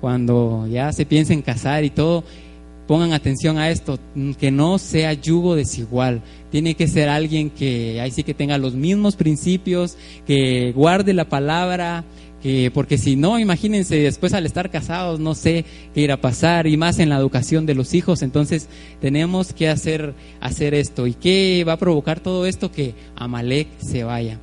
cuando 0.00 0.66
ya 0.68 0.90
se 0.92 1.04
piensen 1.04 1.42
casar 1.42 1.84
y 1.84 1.90
todo, 1.90 2.24
pongan 2.90 3.12
atención 3.12 3.56
a 3.56 3.70
esto, 3.70 4.00
que 4.36 4.50
no 4.50 4.76
sea 4.78 5.12
yugo 5.12 5.54
desigual. 5.54 6.22
Tiene 6.50 6.74
que 6.74 6.88
ser 6.88 7.08
alguien 7.08 7.48
que 7.48 8.00
ahí 8.00 8.10
sí 8.10 8.24
que 8.24 8.34
tenga 8.34 8.58
los 8.58 8.74
mismos 8.74 9.14
principios, 9.14 9.96
que 10.26 10.72
guarde 10.72 11.14
la 11.14 11.28
palabra, 11.28 12.02
que 12.42 12.72
porque 12.74 12.98
si 12.98 13.14
no, 13.14 13.38
imagínense 13.38 13.94
después 13.94 14.34
al 14.34 14.44
estar 14.44 14.70
casados, 14.70 15.20
no 15.20 15.36
sé 15.36 15.64
qué 15.94 16.00
irá 16.00 16.14
a 16.14 16.20
pasar 16.20 16.66
y 16.66 16.76
más 16.76 16.98
en 16.98 17.10
la 17.10 17.16
educación 17.16 17.64
de 17.64 17.76
los 17.76 17.94
hijos, 17.94 18.22
entonces 18.22 18.68
tenemos 19.00 19.52
que 19.52 19.68
hacer 19.68 20.12
hacer 20.40 20.74
esto. 20.74 21.06
¿Y 21.06 21.14
qué 21.14 21.64
va 21.64 21.74
a 21.74 21.78
provocar 21.78 22.18
todo 22.18 22.44
esto 22.44 22.72
que 22.72 22.94
Amalek 23.14 23.68
se 23.78 24.02
vaya? 24.02 24.40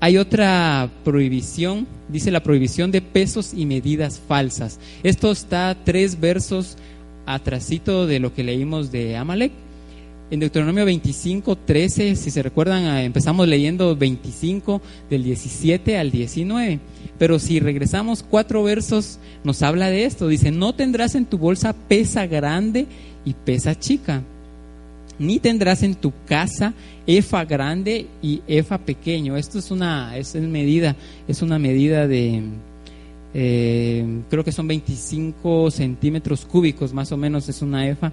Hay 0.00 0.18
otra 0.18 0.90
prohibición, 1.04 1.86
dice 2.08 2.32
la 2.32 2.42
prohibición 2.42 2.90
de 2.90 3.02
pesos 3.02 3.54
y 3.54 3.66
medidas 3.66 4.20
falsas. 4.26 4.80
Esto 5.04 5.30
está 5.30 5.76
tres 5.84 6.18
versos 6.18 6.76
atrasito 7.26 8.06
de 8.06 8.20
lo 8.20 8.34
que 8.34 8.44
leímos 8.44 8.90
de 8.92 9.16
Amalek. 9.16 9.52
En 10.30 10.40
Deuteronomio 10.40 10.86
25, 10.86 11.56
13, 11.56 12.16
si 12.16 12.30
se 12.30 12.42
recuerdan, 12.42 12.84
ah, 12.84 13.02
empezamos 13.02 13.46
leyendo 13.46 13.94
25 13.94 14.80
del 15.10 15.24
17 15.24 15.98
al 15.98 16.10
19. 16.10 16.80
Pero 17.18 17.38
si 17.38 17.60
regresamos 17.60 18.22
cuatro 18.22 18.62
versos, 18.62 19.18
nos 19.44 19.62
habla 19.62 19.90
de 19.90 20.06
esto. 20.06 20.28
Dice, 20.28 20.50
no 20.50 20.74
tendrás 20.74 21.14
en 21.14 21.26
tu 21.26 21.36
bolsa 21.36 21.74
pesa 21.74 22.26
grande 22.26 22.86
y 23.26 23.34
pesa 23.34 23.78
chica, 23.78 24.22
ni 25.18 25.38
tendrás 25.38 25.82
en 25.82 25.94
tu 25.94 26.12
casa 26.26 26.72
efa 27.06 27.44
grande 27.44 28.06
y 28.22 28.40
efa 28.46 28.78
pequeño. 28.78 29.36
Esto 29.36 29.58
es 29.58 29.70
una 29.70 30.16
es 30.16 30.34
medida, 30.34 30.96
es 31.28 31.42
una 31.42 31.58
medida 31.58 32.08
de, 32.08 32.42
eh, 33.34 34.04
creo 34.28 34.44
que 34.44 34.52
son 34.52 34.68
25 34.68 35.70
centímetros 35.70 36.44
cúbicos, 36.44 36.92
más 36.92 37.12
o 37.12 37.16
menos 37.16 37.48
es 37.48 37.62
una 37.62 37.88
efa. 37.88 38.12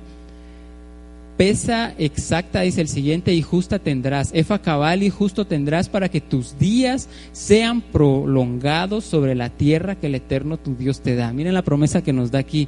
Pesa 1.38 1.94
exacta, 1.98 2.62
dice 2.62 2.82
el 2.82 2.90
siguiente, 2.90 3.34
y 3.34 3.42
justa 3.42 3.80
tendrás. 3.80 4.32
Efa 4.34 4.62
cabal 4.62 5.04
y 5.04 5.10
justo 5.10 5.48
tendrás 5.48 5.88
para 5.88 6.10
que 6.10 6.20
tus 6.20 6.60
días 6.60 7.08
sean 7.32 7.82
prolongados 7.82 9.06
sobre 9.06 9.36
la 9.36 9.50
tierra 9.50 9.96
que 9.96 10.08
el 10.08 10.16
Eterno 10.16 10.58
tu 10.58 10.76
Dios 10.76 11.00
te 11.00 11.16
da. 11.16 11.32
Miren 11.32 11.54
la 11.54 11.62
promesa 11.62 12.04
que 12.04 12.12
nos 12.12 12.32
da 12.32 12.40
aquí. 12.40 12.68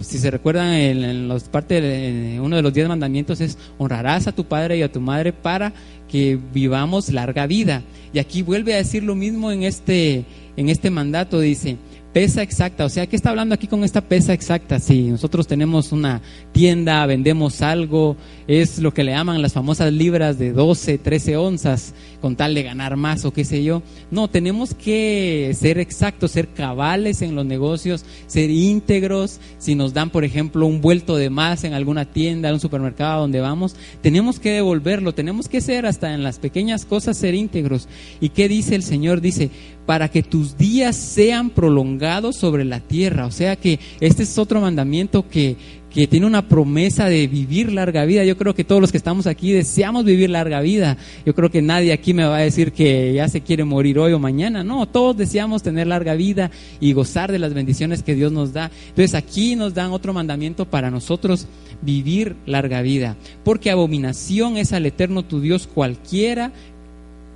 Si 0.00 0.18
se 0.18 0.30
recuerdan, 0.30 0.74
en, 0.74 1.04
en 1.04 1.28
los 1.28 1.44
parte 1.44 1.80
de, 1.80 2.38
uno 2.40 2.56
de 2.56 2.62
los 2.62 2.74
diez 2.74 2.86
mandamientos 2.88 3.40
es 3.40 3.56
honrarás 3.78 4.26
a 4.26 4.32
tu 4.32 4.44
padre 4.44 4.76
y 4.76 4.82
a 4.82 4.92
tu 4.92 5.00
madre 5.00 5.32
para 5.32 5.72
que 6.10 6.38
vivamos 6.52 7.10
larga 7.10 7.46
vida. 7.46 7.82
Y 8.12 8.18
aquí 8.18 8.42
vuelve 8.42 8.74
a 8.74 8.78
decir 8.78 9.04
lo 9.04 9.14
mismo 9.14 9.50
en 9.52 9.62
este, 9.62 10.26
en 10.56 10.68
este 10.68 10.90
mandato, 10.90 11.40
dice, 11.40 11.78
pesa 12.12 12.42
exacta. 12.42 12.84
O 12.84 12.88
sea, 12.88 13.06
¿qué 13.06 13.16
está 13.16 13.30
hablando 13.30 13.54
aquí 13.54 13.66
con 13.66 13.84
esta 13.84 14.02
pesa 14.02 14.32
exacta? 14.32 14.78
Si 14.78 15.02
nosotros 15.10 15.46
tenemos 15.46 15.92
una 15.92 16.20
tienda, 16.52 17.04
vendemos 17.06 17.62
algo, 17.62 18.16
es 18.46 18.78
lo 18.78 18.92
que 18.92 19.04
le 19.04 19.12
llaman 19.12 19.40
las 19.40 19.54
famosas 19.54 19.92
libras 19.92 20.38
de 20.38 20.52
12, 20.52 20.98
13 20.98 21.36
onzas, 21.36 21.94
con 22.20 22.36
tal 22.36 22.54
de 22.54 22.62
ganar 22.62 22.96
más 22.96 23.24
o 23.24 23.32
qué 23.32 23.44
sé 23.44 23.64
yo. 23.64 23.82
No, 24.10 24.28
tenemos 24.28 24.74
que 24.74 25.52
ser 25.58 25.78
exactos, 25.78 26.32
ser 26.32 26.48
cabales 26.48 27.22
en 27.22 27.34
los 27.34 27.46
negocios, 27.46 28.04
ser 28.26 28.50
íntegros. 28.50 29.40
Si 29.58 29.74
nos 29.74 29.94
dan, 29.94 30.10
por 30.10 30.24
ejemplo, 30.24 30.66
un 30.66 30.80
vuelto 30.80 31.16
de 31.16 31.30
más 31.30 31.64
en 31.64 31.72
alguna 31.72 32.04
tienda, 32.04 32.48
en 32.48 32.54
un 32.54 32.60
supermercado 32.60 33.22
donde 33.22 33.40
vamos, 33.40 33.74
tenemos 34.02 34.38
que 34.38 34.50
devolverlo, 34.50 35.14
tenemos 35.14 35.48
que 35.48 35.60
ser 35.60 35.86
hasta 35.86 36.12
en 36.12 36.22
las 36.22 36.38
pequeñas 36.38 36.84
cosas, 36.84 37.16
ser 37.16 37.34
íntegros. 37.34 37.88
¿Y 38.20 38.30
qué 38.30 38.48
dice 38.48 38.74
el 38.74 38.82
Señor? 38.82 39.20
Dice, 39.20 39.50
para 39.86 40.08
que 40.08 40.22
tus 40.22 40.56
días 40.56 40.96
sean 40.96 41.50
prolongados 41.50 42.36
sobre 42.36 42.64
la 42.64 42.80
tierra. 42.80 43.26
O 43.26 43.30
sea 43.30 43.56
que 43.56 43.80
este 44.00 44.22
es 44.22 44.38
otro 44.38 44.60
mandamiento 44.60 45.28
que, 45.28 45.56
que 45.92 46.06
tiene 46.06 46.26
una 46.26 46.48
promesa 46.48 47.06
de 47.06 47.26
vivir 47.26 47.72
larga 47.72 48.04
vida. 48.04 48.24
Yo 48.24 48.36
creo 48.36 48.54
que 48.54 48.64
todos 48.64 48.80
los 48.80 48.90
que 48.90 48.96
estamos 48.96 49.26
aquí 49.26 49.52
deseamos 49.52 50.04
vivir 50.04 50.30
larga 50.30 50.60
vida. 50.60 50.96
Yo 51.26 51.34
creo 51.34 51.50
que 51.50 51.62
nadie 51.62 51.92
aquí 51.92 52.14
me 52.14 52.24
va 52.24 52.36
a 52.36 52.40
decir 52.40 52.72
que 52.72 53.12
ya 53.12 53.28
se 53.28 53.42
quiere 53.42 53.64
morir 53.64 53.98
hoy 53.98 54.12
o 54.12 54.18
mañana. 54.18 54.64
No, 54.64 54.86
todos 54.86 55.16
deseamos 55.16 55.62
tener 55.62 55.86
larga 55.86 56.14
vida 56.14 56.50
y 56.80 56.92
gozar 56.92 57.30
de 57.32 57.38
las 57.38 57.52
bendiciones 57.54 58.02
que 58.02 58.14
Dios 58.14 58.32
nos 58.32 58.52
da. 58.52 58.70
Entonces 58.88 59.14
aquí 59.14 59.56
nos 59.56 59.74
dan 59.74 59.92
otro 59.92 60.12
mandamiento 60.12 60.64
para 60.64 60.90
nosotros 60.90 61.46
vivir 61.82 62.36
larga 62.46 62.80
vida. 62.82 63.16
Porque 63.44 63.70
abominación 63.70 64.56
es 64.56 64.72
al 64.72 64.86
eterno 64.86 65.24
tu 65.24 65.40
Dios 65.40 65.66
cualquiera 65.66 66.52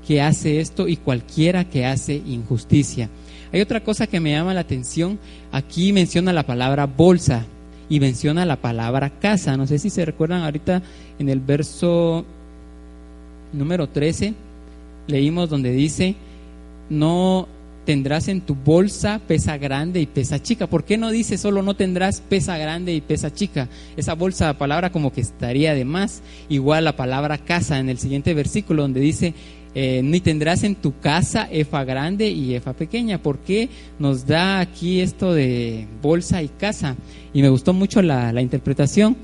que 0.06 0.22
hace 0.22 0.60
esto 0.60 0.88
y 0.88 0.96
cualquiera 0.96 1.64
que 1.64 1.84
hace 1.84 2.14
injusticia. 2.14 3.10
Hay 3.52 3.60
otra 3.60 3.82
cosa 3.82 4.06
que 4.06 4.20
me 4.20 4.32
llama 4.32 4.54
la 4.54 4.60
atención. 4.60 5.18
Aquí 5.52 5.92
menciona 5.92 6.32
la 6.32 6.44
palabra 6.44 6.86
bolsa 6.86 7.44
y 7.88 8.00
menciona 8.00 8.44
la 8.44 8.56
palabra 8.56 9.10
casa. 9.10 9.56
No 9.56 9.66
sé 9.66 9.78
si 9.78 9.90
se 9.90 10.04
recuerdan 10.04 10.42
ahorita 10.42 10.82
en 11.18 11.28
el 11.28 11.40
verso 11.40 12.24
número 13.52 13.88
13, 13.88 14.34
leímos 15.06 15.48
donde 15.48 15.72
dice, 15.72 16.14
no 16.90 17.48
tendrás 17.84 18.26
en 18.26 18.40
tu 18.40 18.54
bolsa 18.56 19.20
pesa 19.26 19.56
grande 19.58 20.00
y 20.00 20.06
pesa 20.06 20.42
chica. 20.42 20.66
¿Por 20.66 20.84
qué 20.84 20.98
no 20.98 21.10
dice 21.10 21.38
solo 21.38 21.62
no 21.62 21.74
tendrás 21.74 22.20
pesa 22.20 22.58
grande 22.58 22.92
y 22.92 23.00
pesa 23.00 23.32
chica? 23.32 23.68
Esa 23.96 24.14
bolsa, 24.14 24.58
palabra 24.58 24.90
como 24.90 25.12
que 25.12 25.20
estaría 25.20 25.72
de 25.74 25.84
más. 25.84 26.20
Igual 26.48 26.84
la 26.84 26.96
palabra 26.96 27.38
casa 27.38 27.78
en 27.78 27.88
el 27.88 27.98
siguiente 27.98 28.34
versículo 28.34 28.82
donde 28.82 29.00
dice, 29.00 29.34
eh, 29.78 30.00
ni 30.02 30.20
tendrás 30.20 30.64
en 30.64 30.74
tu 30.74 30.98
casa 31.00 31.48
efa 31.50 31.84
grande 31.84 32.30
y 32.30 32.54
efa 32.54 32.72
pequeña. 32.72 33.22
¿Por 33.22 33.40
qué 33.40 33.68
nos 33.98 34.26
da 34.26 34.58
aquí 34.58 35.00
esto 35.00 35.34
de 35.34 35.86
bolsa 36.00 36.42
y 36.42 36.48
casa? 36.48 36.96
Y 37.34 37.42
me 37.42 37.50
gustó 37.50 37.74
mucho 37.74 38.00
la, 38.00 38.32
la 38.32 38.40
interpretación. 38.40 39.18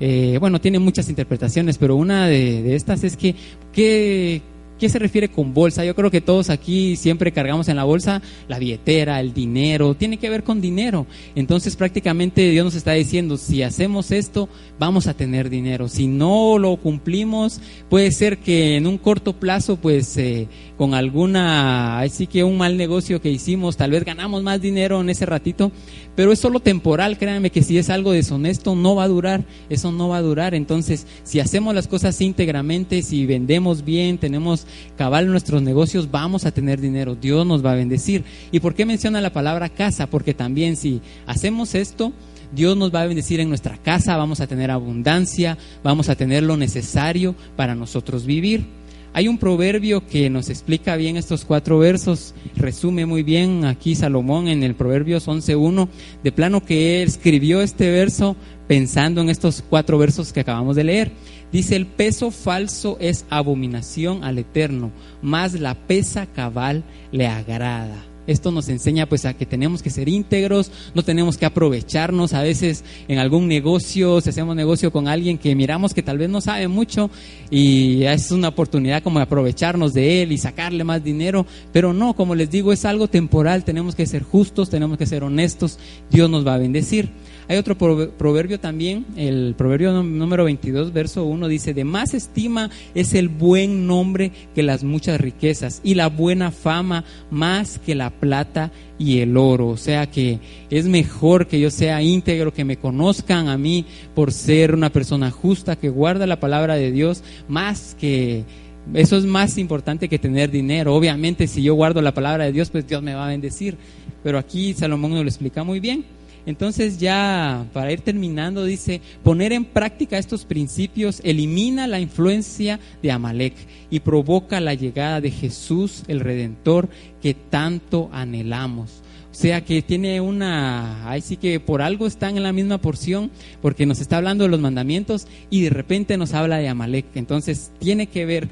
Eh, 0.00 0.38
bueno, 0.40 0.62
tiene 0.62 0.78
muchas 0.78 1.10
interpretaciones, 1.10 1.76
pero 1.76 1.94
una 1.94 2.26
de, 2.26 2.62
de 2.62 2.74
estas 2.74 3.04
es 3.04 3.18
que, 3.18 3.34
¿qué, 3.70 4.40
¿Qué 4.78 4.88
se 4.88 4.98
refiere 4.98 5.28
con 5.28 5.54
bolsa? 5.54 5.84
Yo 5.84 5.94
creo 5.94 6.10
que 6.10 6.20
todos 6.20 6.50
aquí 6.50 6.96
siempre 6.96 7.32
cargamos 7.32 7.68
en 7.68 7.76
la 7.76 7.84
bolsa 7.84 8.22
la 8.46 8.58
billetera, 8.58 9.20
el 9.20 9.34
dinero, 9.34 9.94
tiene 9.94 10.18
que 10.18 10.30
ver 10.30 10.44
con 10.44 10.60
dinero. 10.60 11.06
Entonces 11.34 11.76
prácticamente 11.76 12.48
Dios 12.50 12.64
nos 12.64 12.74
está 12.74 12.92
diciendo, 12.92 13.36
si 13.36 13.62
hacemos 13.62 14.10
esto, 14.10 14.48
vamos 14.78 15.06
a 15.06 15.14
tener 15.14 15.50
dinero. 15.50 15.88
Si 15.88 16.06
no 16.06 16.58
lo 16.58 16.76
cumplimos, 16.76 17.60
puede 17.88 18.12
ser 18.12 18.38
que 18.38 18.76
en 18.76 18.86
un 18.86 18.98
corto 18.98 19.32
plazo, 19.32 19.76
pues 19.76 20.16
eh, 20.16 20.48
con 20.76 20.94
alguna, 20.94 21.98
así 21.98 22.26
que 22.26 22.44
un 22.44 22.56
mal 22.56 22.76
negocio 22.76 23.20
que 23.20 23.30
hicimos, 23.30 23.76
tal 23.76 23.90
vez 23.90 24.04
ganamos 24.04 24.42
más 24.42 24.60
dinero 24.60 25.00
en 25.00 25.10
ese 25.10 25.26
ratito, 25.26 25.72
pero 26.14 26.32
es 26.32 26.38
solo 26.38 26.60
temporal, 26.60 27.18
créanme 27.18 27.50
que 27.50 27.62
si 27.62 27.78
es 27.78 27.90
algo 27.90 28.12
deshonesto, 28.12 28.74
no 28.74 28.94
va 28.94 29.04
a 29.04 29.08
durar, 29.08 29.44
eso 29.68 29.92
no 29.92 30.08
va 30.08 30.18
a 30.18 30.22
durar. 30.22 30.54
Entonces, 30.54 31.06
si 31.24 31.40
hacemos 31.40 31.74
las 31.74 31.88
cosas 31.88 32.20
íntegramente, 32.20 33.02
si 33.02 33.26
vendemos 33.26 33.84
bien, 33.84 34.18
tenemos 34.18 34.66
cabal 34.96 35.28
nuestros 35.28 35.62
negocios, 35.62 36.10
vamos 36.10 36.44
a 36.44 36.52
tener 36.52 36.80
dinero, 36.80 37.14
Dios 37.14 37.46
nos 37.46 37.64
va 37.64 37.72
a 37.72 37.76
bendecir. 37.76 38.24
¿Y 38.52 38.60
por 38.60 38.74
qué 38.74 38.84
menciona 38.86 39.20
la 39.20 39.32
palabra 39.32 39.68
casa? 39.68 40.08
Porque 40.08 40.34
también 40.34 40.76
si 40.76 41.00
hacemos 41.26 41.74
esto, 41.74 42.12
Dios 42.52 42.76
nos 42.76 42.94
va 42.94 43.02
a 43.02 43.06
bendecir 43.06 43.40
en 43.40 43.48
nuestra 43.48 43.76
casa, 43.76 44.16
vamos 44.16 44.40
a 44.40 44.46
tener 44.46 44.70
abundancia, 44.70 45.58
vamos 45.82 46.08
a 46.08 46.16
tener 46.16 46.42
lo 46.42 46.56
necesario 46.56 47.34
para 47.56 47.74
nosotros 47.74 48.24
vivir. 48.24 48.78
Hay 49.14 49.26
un 49.26 49.38
proverbio 49.38 50.06
que 50.06 50.28
nos 50.30 50.50
explica 50.50 50.94
bien 50.96 51.16
estos 51.16 51.44
cuatro 51.44 51.78
versos, 51.78 52.34
resume 52.56 53.06
muy 53.06 53.22
bien 53.22 53.64
aquí 53.64 53.94
Salomón 53.94 54.48
en 54.48 54.62
el 54.62 54.74
Proverbios 54.74 55.26
11.1, 55.28 55.88
de 56.22 56.32
plano 56.32 56.64
que 56.64 57.02
escribió 57.02 57.62
este 57.62 57.90
verso 57.90 58.36
pensando 58.68 59.22
en 59.22 59.30
estos 59.30 59.64
cuatro 59.68 59.98
versos 59.98 60.32
que 60.32 60.40
acabamos 60.40 60.76
de 60.76 60.84
leer. 60.84 61.12
Dice, 61.52 61.76
el 61.76 61.86
peso 61.86 62.30
falso 62.30 62.98
es 63.00 63.24
abominación 63.30 64.22
al 64.22 64.38
Eterno, 64.38 64.92
más 65.22 65.54
la 65.54 65.74
pesa 65.74 66.26
cabal 66.26 66.84
le 67.10 67.26
agrada. 67.26 68.04
Esto 68.28 68.50
nos 68.50 68.68
enseña 68.68 69.08
pues 69.08 69.24
a 69.24 69.32
que 69.32 69.46
tenemos 69.46 69.82
que 69.82 69.88
ser 69.88 70.06
íntegros, 70.06 70.70
no 70.94 71.02
tenemos 71.02 71.38
que 71.38 71.46
aprovecharnos 71.46 72.34
a 72.34 72.42
veces 72.42 72.84
en 73.08 73.18
algún 73.18 73.48
negocio, 73.48 74.20
si 74.20 74.28
hacemos 74.28 74.54
negocio 74.54 74.92
con 74.92 75.08
alguien 75.08 75.38
que 75.38 75.54
miramos 75.54 75.94
que 75.94 76.02
tal 76.02 76.18
vez 76.18 76.28
no 76.28 76.42
sabe 76.42 76.68
mucho 76.68 77.10
y 77.50 78.02
es 78.02 78.30
una 78.30 78.48
oportunidad 78.48 79.02
como 79.02 79.18
de 79.18 79.22
aprovecharnos 79.22 79.94
de 79.94 80.22
él 80.22 80.32
y 80.32 80.36
sacarle 80.36 80.84
más 80.84 81.02
dinero, 81.02 81.46
pero 81.72 81.94
no, 81.94 82.14
como 82.14 82.34
les 82.34 82.50
digo, 82.50 82.70
es 82.70 82.84
algo 82.84 83.08
temporal, 83.08 83.64
tenemos 83.64 83.94
que 83.94 84.04
ser 84.04 84.24
justos, 84.24 84.68
tenemos 84.68 84.98
que 84.98 85.06
ser 85.06 85.24
honestos, 85.24 85.78
Dios 86.10 86.28
nos 86.28 86.46
va 86.46 86.52
a 86.52 86.58
bendecir. 86.58 87.08
Hay 87.48 87.56
otro 87.56 87.78
proverbio 87.78 88.60
también, 88.60 89.06
el 89.16 89.54
proverbio 89.56 90.02
número 90.02 90.44
22, 90.44 90.92
verso 90.92 91.24
1, 91.24 91.48
dice, 91.48 91.72
de 91.72 91.82
más 91.82 92.12
estima 92.12 92.68
es 92.94 93.14
el 93.14 93.30
buen 93.30 93.86
nombre 93.86 94.32
que 94.54 94.62
las 94.62 94.84
muchas 94.84 95.18
riquezas 95.18 95.80
y 95.82 95.94
la 95.94 96.08
buena 96.08 96.50
fama 96.50 97.04
más 97.30 97.78
que 97.78 97.94
la 97.94 98.10
plata 98.10 98.70
y 98.98 99.20
el 99.20 99.38
oro. 99.38 99.68
O 99.68 99.78
sea 99.78 100.10
que 100.10 100.40
es 100.68 100.84
mejor 100.88 101.46
que 101.46 101.58
yo 101.58 101.70
sea 101.70 102.02
íntegro, 102.02 102.52
que 102.52 102.66
me 102.66 102.76
conozcan 102.76 103.48
a 103.48 103.56
mí 103.56 103.86
por 104.14 104.30
ser 104.30 104.74
una 104.74 104.90
persona 104.90 105.30
justa, 105.30 105.76
que 105.76 105.88
guarda 105.88 106.26
la 106.26 106.40
palabra 106.40 106.74
de 106.74 106.92
Dios, 106.92 107.24
más 107.48 107.96
que... 107.98 108.44
Eso 108.92 109.16
es 109.16 109.24
más 109.24 109.56
importante 109.58 110.08
que 110.08 110.18
tener 110.18 110.50
dinero. 110.50 110.94
Obviamente, 110.94 111.46
si 111.46 111.62
yo 111.62 111.74
guardo 111.74 112.00
la 112.02 112.14
palabra 112.14 112.44
de 112.44 112.52
Dios, 112.52 112.70
pues 112.70 112.86
Dios 112.86 113.02
me 113.02 113.14
va 113.14 113.26
a 113.26 113.30
bendecir. 113.30 113.76
Pero 114.22 114.38
aquí 114.38 114.72
Salomón 114.72 115.12
nos 115.12 115.22
lo 115.22 115.28
explica 115.28 115.62
muy 115.62 115.78
bien. 115.78 116.04
Entonces 116.48 116.96
ya 116.96 117.66
para 117.74 117.92
ir 117.92 118.00
terminando 118.00 118.64
dice, 118.64 119.02
poner 119.22 119.52
en 119.52 119.66
práctica 119.66 120.16
estos 120.16 120.46
principios 120.46 121.20
elimina 121.22 121.86
la 121.86 122.00
influencia 122.00 122.80
de 123.02 123.12
Amalek 123.12 123.52
y 123.90 124.00
provoca 124.00 124.58
la 124.58 124.72
llegada 124.72 125.20
de 125.20 125.30
Jesús 125.30 126.04
el 126.08 126.20
Redentor 126.20 126.88
que 127.20 127.34
tanto 127.34 128.08
anhelamos. 128.14 129.02
O 129.30 129.34
sea 129.34 129.62
que 129.62 129.82
tiene 129.82 130.22
una, 130.22 131.10
ahí 131.10 131.20
sí 131.20 131.36
que 131.36 131.60
por 131.60 131.82
algo 131.82 132.06
están 132.06 132.38
en 132.38 132.42
la 132.42 132.54
misma 132.54 132.78
porción, 132.78 133.30
porque 133.60 133.84
nos 133.84 134.00
está 134.00 134.16
hablando 134.16 134.44
de 134.44 134.50
los 134.50 134.58
mandamientos 134.58 135.26
y 135.50 135.60
de 135.60 135.70
repente 135.70 136.16
nos 136.16 136.32
habla 136.32 136.56
de 136.56 136.68
Amalek. 136.68 137.14
Entonces 137.14 137.72
tiene 137.78 138.06
que 138.06 138.24
ver 138.24 138.48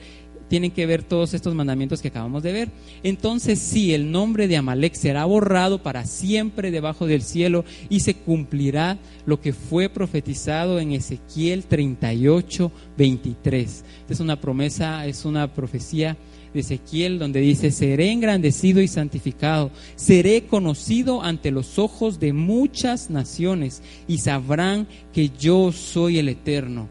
tienen 0.49 0.71
que 0.71 0.87
ver 0.87 1.03
todos 1.03 1.35
estos 1.35 1.55
mandamientos 1.55 2.01
que 2.01 2.09
acabamos 2.09 2.43
de 2.43 2.53
ver. 2.53 2.69
Entonces 3.03 3.59
sí, 3.59 3.95
el 3.95 4.11
nombre 4.11 4.49
de 4.49 4.57
Amalek 4.57 4.95
será 4.95 5.25
borrado 5.25 5.83
para 5.83 6.05
siempre 6.05 6.71
debajo 6.71 7.07
del 7.07 7.23
cielo 7.23 7.65
y 7.89 8.01
se 8.01 8.15
cumplirá 8.15 8.99
lo 9.27 9.41
que 9.41 9.53
fue 9.53 9.89
profetizado 9.89 10.79
en 10.79 10.93
Ezequiel 10.93 11.65
38, 11.65 12.73
23. 12.97 13.85
Es 14.09 14.21
una 14.21 14.41
promesa, 14.41 15.07
es 15.07 15.25
una 15.25 15.53
profecía 15.53 16.17
de 16.55 16.61
Ezequiel 16.61 17.19
donde 17.19 17.41
dice, 17.41 17.71
seré 17.71 18.11
engrandecido 18.11 18.81
y 18.81 18.89
santificado, 18.89 19.71
seré 19.97 20.47
conocido 20.47 21.23
ante 21.23 21.51
los 21.51 21.79
ojos 21.79 22.19
de 22.19 22.33
muchas 22.33 23.11
naciones 23.11 23.83
y 24.09 24.19
sabrán 24.19 24.87
que 25.13 25.31
yo 25.31 25.73
soy 25.73 26.19
el 26.19 26.29
eterno. 26.29 26.89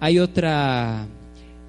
Hay 0.00 0.18
otra 0.18 1.06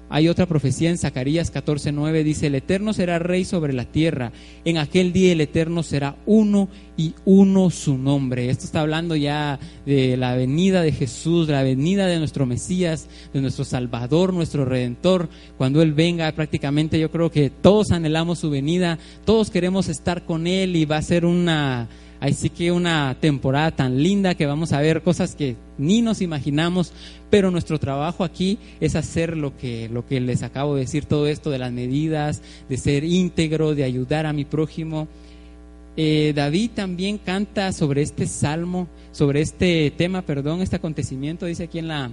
hay 0.08 0.28
otra 0.28 0.46
profecía 0.46 0.90
en 0.90 0.98
Zacarías 0.98 1.50
14:9 1.50 2.22
dice, 2.24 2.46
"El 2.46 2.54
Eterno 2.54 2.92
será 2.92 3.18
rey 3.18 3.44
sobre 3.44 3.72
la 3.72 3.84
tierra. 3.84 4.32
En 4.64 4.78
aquel 4.78 5.12
día 5.12 5.32
el 5.32 5.40
Eterno 5.40 5.82
será 5.82 6.16
uno 6.26 6.68
y 6.96 7.14
uno 7.24 7.70
su 7.70 7.98
nombre." 7.98 8.48
Esto 8.48 8.64
está 8.64 8.80
hablando 8.80 9.16
ya 9.16 9.58
de 9.84 10.16
la 10.16 10.36
venida 10.36 10.82
de 10.82 10.92
Jesús, 10.92 11.48
la 11.48 11.62
venida 11.62 12.06
de 12.06 12.18
nuestro 12.18 12.46
Mesías, 12.46 13.08
de 13.32 13.40
nuestro 13.40 13.64
Salvador, 13.64 14.32
nuestro 14.32 14.64
redentor. 14.64 15.28
Cuando 15.58 15.82
él 15.82 15.92
venga, 15.92 16.30
prácticamente 16.32 17.00
yo 17.00 17.10
creo 17.10 17.30
que 17.30 17.50
todos 17.50 17.90
anhelamos 17.90 18.38
su 18.38 18.50
venida, 18.50 18.98
todos 19.24 19.50
queremos 19.50 19.88
estar 19.88 20.24
con 20.24 20.46
él 20.46 20.76
y 20.76 20.84
va 20.84 20.98
a 20.98 21.02
ser 21.02 21.24
una 21.24 21.88
Así 22.20 22.50
que 22.50 22.72
una 22.72 23.16
temporada 23.20 23.70
tan 23.70 24.02
linda 24.02 24.34
que 24.34 24.46
vamos 24.46 24.72
a 24.72 24.80
ver 24.80 25.02
cosas 25.02 25.34
que 25.34 25.56
ni 25.78 26.02
nos 26.02 26.22
imaginamos, 26.22 26.92
pero 27.30 27.50
nuestro 27.50 27.78
trabajo 27.78 28.24
aquí 28.24 28.58
es 28.80 28.96
hacer 28.96 29.36
lo 29.36 29.56
que, 29.56 29.88
lo 29.88 30.06
que 30.06 30.20
les 30.20 30.42
acabo 30.42 30.74
de 30.74 30.82
decir, 30.82 31.04
todo 31.04 31.26
esto 31.26 31.50
de 31.50 31.58
las 31.58 31.72
medidas, 31.72 32.42
de 32.68 32.76
ser 32.76 33.04
íntegro, 33.04 33.74
de 33.74 33.84
ayudar 33.84 34.26
a 34.26 34.32
mi 34.32 34.44
prójimo. 34.44 35.08
Eh, 35.96 36.32
David 36.34 36.70
también 36.74 37.18
canta 37.18 37.72
sobre 37.72 38.02
este 38.02 38.26
salmo, 38.26 38.86
sobre 39.12 39.40
este 39.40 39.90
tema, 39.96 40.22
perdón, 40.22 40.60
este 40.60 40.76
acontecimiento, 40.76 41.46
dice 41.46 41.64
aquí 41.64 41.78
en 41.78 41.88
la, 41.88 42.10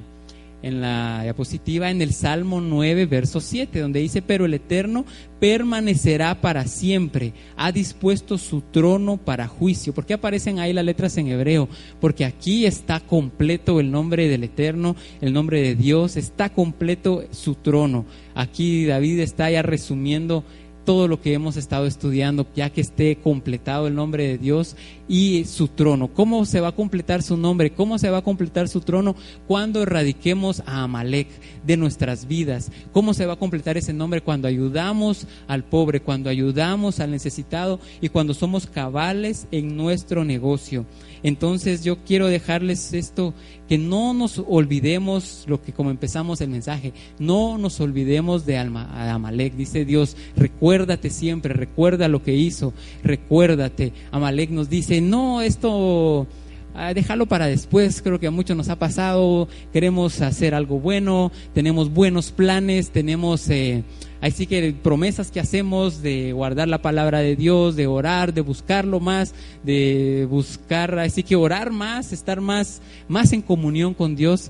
en 0.64 0.82
la 0.82 1.22
diapositiva 1.24 1.92
en 1.92 2.02
el 2.02 2.14
Salmo 2.14 2.62
9, 2.62 3.06
verso 3.06 3.40
7, 3.40 3.80
donde 3.80 4.00
dice, 4.00 4.22
pero 4.22 4.46
el 4.46 4.54
Eterno 4.56 5.06
permanecerá 5.40 6.40
para 6.40 6.66
siempre, 6.68 7.34
ha 7.58 7.74
dispuesto 7.74 8.38
su 8.38 8.62
trono 8.62 9.18
para 9.18 9.48
juicio. 9.48 9.94
¿Por 9.94 10.06
qué 10.06 10.14
aparecen 10.14 10.60
ahí 10.60 10.72
las 10.72 10.86
letras 10.86 11.18
en 11.18 11.28
hebreo? 11.28 11.68
Porque 12.00 12.24
aquí 12.24 12.66
está 12.66 13.02
completo 13.02 13.82
el 13.82 13.92
nombre 13.92 14.30
del 14.30 14.46
Eterno, 14.46 14.96
el 15.20 15.34
nombre 15.34 15.62
de 15.62 15.76
Dios, 15.76 16.16
está 16.16 16.50
completo 16.50 17.26
su 17.32 17.56
trono. 17.56 18.06
Aquí 18.34 18.86
David 18.86 19.20
está 19.20 19.52
ya 19.52 19.62
resumiendo 19.62 20.46
todo 20.86 21.08
lo 21.08 21.22
que 21.22 21.34
hemos 21.34 21.58
estado 21.58 21.86
estudiando, 21.86 22.46
ya 22.56 22.70
que 22.70 22.82
esté 22.82 23.18
completado 23.18 23.88
el 23.88 23.96
nombre 23.96 24.28
de 24.28 24.38
Dios 24.38 24.76
y 25.08 25.46
su 25.46 25.68
trono. 25.68 26.10
¿Cómo 26.14 26.46
se 26.46 26.60
va 26.60 26.70
a 26.70 26.76
completar 26.76 27.24
su 27.24 27.38
nombre? 27.38 27.72
¿Cómo 27.72 27.98
se 27.98 28.10
va 28.10 28.20
a 28.20 28.24
completar 28.24 28.68
su 28.68 28.82
trono? 28.82 29.16
Cuando 29.48 29.82
erradiquemos 29.82 30.62
a 30.66 30.84
Amalek 30.84 31.28
de 31.66 31.78
nuestras 31.78 32.28
vidas. 32.28 32.72
¿Cómo 32.92 33.14
se 33.14 33.26
va 33.26 33.34
a 33.34 33.40
completar 33.40 33.78
ese 33.78 33.94
nombre? 33.94 34.22
Cuando 34.22 34.48
ayudamos 34.48 35.28
al 35.48 35.64
pobre, 35.64 36.02
cuando 36.02 36.30
ayudamos 36.30 37.00
al 37.00 37.12
necesitado 37.12 37.80
y 38.02 38.10
cuando 38.10 38.34
somos 38.34 38.68
cabales 38.68 39.48
en 39.52 39.76
nuestro 39.76 40.24
negocio. 40.26 40.86
Entonces 41.24 41.84
yo 41.84 42.04
quiero 42.04 42.28
dejarles 42.28 42.94
esto, 42.94 43.34
que 43.68 43.78
no 43.78 44.14
nos 44.14 44.44
olvidemos 44.48 45.46
lo 45.48 45.62
que 45.62 45.72
como 45.72 45.90
empezamos 45.90 46.42
el 46.42 46.50
mensaje, 46.50 46.94
no 47.18 47.58
nos 47.58 47.80
olvidemos 47.80 48.46
de 48.46 48.58
Amalek, 48.58 49.56
dice 49.56 49.86
Dios, 49.86 50.18
recuérdate 50.36 51.10
siempre, 51.10 51.54
recuerda 51.54 52.08
lo 52.08 52.22
que 52.22 52.36
hizo, 52.36 52.74
recuérdate. 53.04 53.94
Amalek 54.12 54.50
nos 54.52 54.70
dice, 54.70 55.02
no, 55.02 55.42
esto... 55.42 56.28
Ah, 56.76 56.92
déjalo 56.96 57.28
para 57.28 57.46
después, 57.46 58.02
creo 58.02 58.20
que 58.20 58.26
a 58.26 58.32
muchos 58.32 58.58
nos 58.58 58.68
ha 58.70 58.80
pasado, 58.80 59.48
queremos 59.72 60.22
hacer 60.22 60.56
algo 60.56 60.80
bueno, 60.80 61.32
tenemos 61.54 61.94
buenos 61.94 62.32
planes, 62.32 62.90
tenemos 62.90 63.48
eh, 63.52 63.84
Así 64.24 64.48
que 64.48 64.74
promesas 64.82 65.32
que 65.32 65.42
hacemos 65.42 66.02
de 66.02 66.32
guardar 66.32 66.70
la 66.70 66.82
palabra 66.82 67.20
de 67.20 67.36
Dios, 67.36 67.76
de 67.76 67.88
orar, 67.88 68.34
de 68.34 68.40
buscarlo 68.40 69.02
más, 69.02 69.36
de 69.64 70.26
buscar, 70.30 70.98
así 70.98 71.24
que 71.24 71.36
orar 71.36 71.72
más, 71.72 72.14
estar 72.14 72.40
más, 72.40 72.82
más 73.10 73.34
en 73.34 73.42
comunión 73.42 73.94
con 73.94 74.16
Dios. 74.16 74.50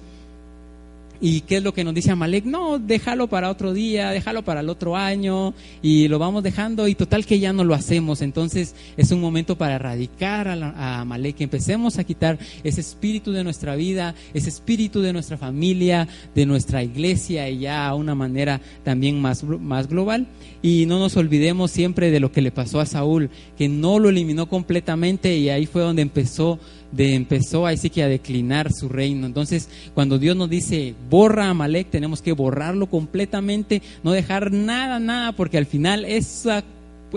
¿Y 1.21 1.41
qué 1.41 1.57
es 1.57 1.63
lo 1.63 1.73
que 1.73 1.83
nos 1.83 1.93
dice 1.93 2.11
Amalek? 2.11 2.43
No, 2.45 2.79
déjalo 2.79 3.27
para 3.27 3.49
otro 3.49 3.73
día, 3.73 4.09
déjalo 4.09 4.43
para 4.43 4.59
el 4.59 4.69
otro 4.69 4.97
año 4.97 5.53
y 5.81 6.07
lo 6.09 6.19
vamos 6.19 6.43
dejando 6.43 6.87
y 6.87 6.95
total 6.95 7.25
que 7.25 7.39
ya 7.39 7.53
no 7.53 7.63
lo 7.63 7.73
hacemos. 7.73 8.21
Entonces 8.21 8.75
es 8.97 9.11
un 9.11 9.21
momento 9.21 9.57
para 9.57 9.75
erradicar 9.75 10.47
a, 10.49 10.99
Amalek, 10.99 11.37
que 11.37 11.43
empecemos 11.45 11.97
a 11.97 12.03
quitar 12.03 12.37
ese 12.63 12.81
espíritu 12.81 13.31
de 13.31 13.43
nuestra 13.43 13.75
vida, 13.75 14.15
ese 14.33 14.49
espíritu 14.49 15.01
de 15.01 15.13
nuestra 15.13 15.37
familia, 15.37 16.07
de 16.35 16.45
nuestra 16.45 16.83
iglesia 16.83 17.49
y 17.49 17.59
ya 17.59 17.87
a 17.87 17.95
una 17.95 18.15
manera 18.15 18.59
también 18.83 19.21
más, 19.21 19.43
más 19.43 19.87
global. 19.87 20.27
Y 20.61 20.85
no 20.87 20.99
nos 20.99 21.15
olvidemos 21.15 21.71
siempre 21.71 22.11
de 22.11 22.19
lo 22.19 22.31
que 22.31 22.41
le 22.41 22.51
pasó 22.51 22.79
a 22.79 22.85
Saúl, 22.85 23.29
que 23.57 23.69
no 23.69 23.99
lo 23.99 24.09
eliminó 24.09 24.49
completamente 24.49 25.37
y 25.37 25.49
ahí 25.49 25.65
fue 25.65 25.81
donde 25.81 26.01
empezó 26.01 26.59
de 26.95 27.15
empezó 27.15 27.65
así 27.65 27.89
que 27.89 28.03
a 28.03 28.07
declinar 28.07 28.71
su 28.71 28.89
reino. 28.89 29.25
Entonces, 29.25 29.69
cuando 29.93 30.19
Dios 30.19 30.35
nos 30.35 30.49
dice, 30.49 30.93
borra 31.09 31.45
a 31.45 31.49
Amalek, 31.49 31.89
tenemos 31.89 32.21
que 32.21 32.33
borrarlo 32.33 32.87
completamente, 32.87 33.81
no 34.03 34.11
dejar 34.11 34.51
nada, 34.51 34.99
nada, 34.99 35.31
porque 35.33 35.57
al 35.57 35.65
final 35.65 36.05
esa 36.05 36.63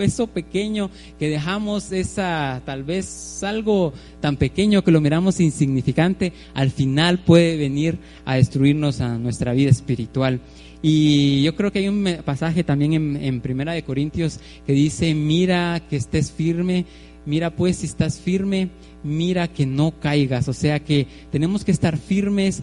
eso 0.02 0.26
pequeño 0.26 0.90
que 1.18 1.30
dejamos, 1.30 1.90
esa 1.90 2.60
tal 2.66 2.84
vez 2.84 3.42
algo 3.42 3.94
tan 4.20 4.36
pequeño 4.36 4.84
que 4.84 4.90
lo 4.90 5.00
miramos 5.00 5.40
insignificante, 5.40 6.34
al 6.52 6.70
final 6.70 7.18
puede 7.18 7.56
venir 7.56 7.98
a 8.26 8.36
destruirnos 8.36 9.00
a 9.00 9.16
nuestra 9.16 9.52
vida 9.54 9.70
espiritual. 9.70 10.40
Y 10.82 11.42
yo 11.42 11.56
creo 11.56 11.72
que 11.72 11.80
hay 11.80 11.88
un 11.88 12.18
pasaje 12.24 12.62
también 12.62 12.92
en, 12.92 13.16
en 13.16 13.40
Primera 13.40 13.72
de 13.72 13.82
Corintios 13.82 14.38
que 14.66 14.72
dice, 14.72 15.14
mira 15.14 15.82
que 15.88 15.96
estés 15.96 16.30
firme, 16.30 16.84
mira 17.26 17.50
pues 17.50 17.78
si 17.78 17.86
estás 17.86 18.18
firme, 18.18 18.70
mira 19.02 19.48
que 19.48 19.66
no 19.66 20.00
caigas. 20.00 20.48
O 20.48 20.52
sea 20.52 20.80
que 20.80 21.06
tenemos 21.30 21.64
que 21.64 21.72
estar 21.72 21.98
firmes 21.98 22.62